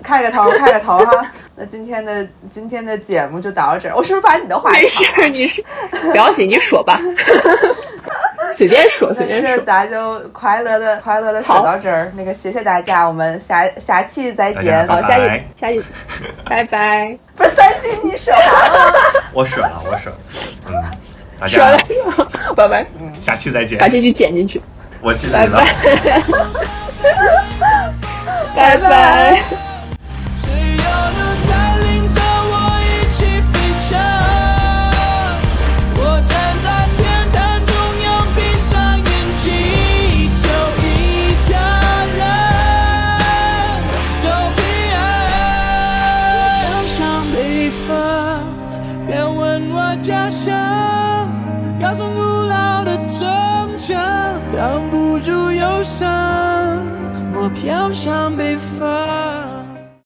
[0.02, 1.30] 开个头，开个头哈。
[1.54, 3.96] 那今天的今天的节目就到这儿。
[3.96, 4.70] 我是不是把你的话？
[4.70, 5.62] 没事，你是
[6.10, 6.98] 不要紧，你说吧。
[8.54, 9.58] 随便说，随便说。
[9.64, 12.10] 咱就快乐的快乐的说到这儿。
[12.16, 14.86] 那个谢谢大家，我们下下期再见。
[14.86, 15.82] 好，下期下期，
[16.48, 17.18] 拜拜。
[17.36, 18.94] 不是三金，你说完了？
[19.32, 20.12] 我说了，我说。
[20.68, 20.82] 嗯，
[21.38, 21.76] 大家
[22.56, 22.86] 拜拜。
[23.00, 23.78] 嗯，下期再见。
[23.78, 24.60] 把这句剪进去。
[25.00, 25.62] 我记得了。
[28.54, 29.42] 拜拜。
[29.50, 29.65] 飘
[57.66, 58.45] 要伤悲。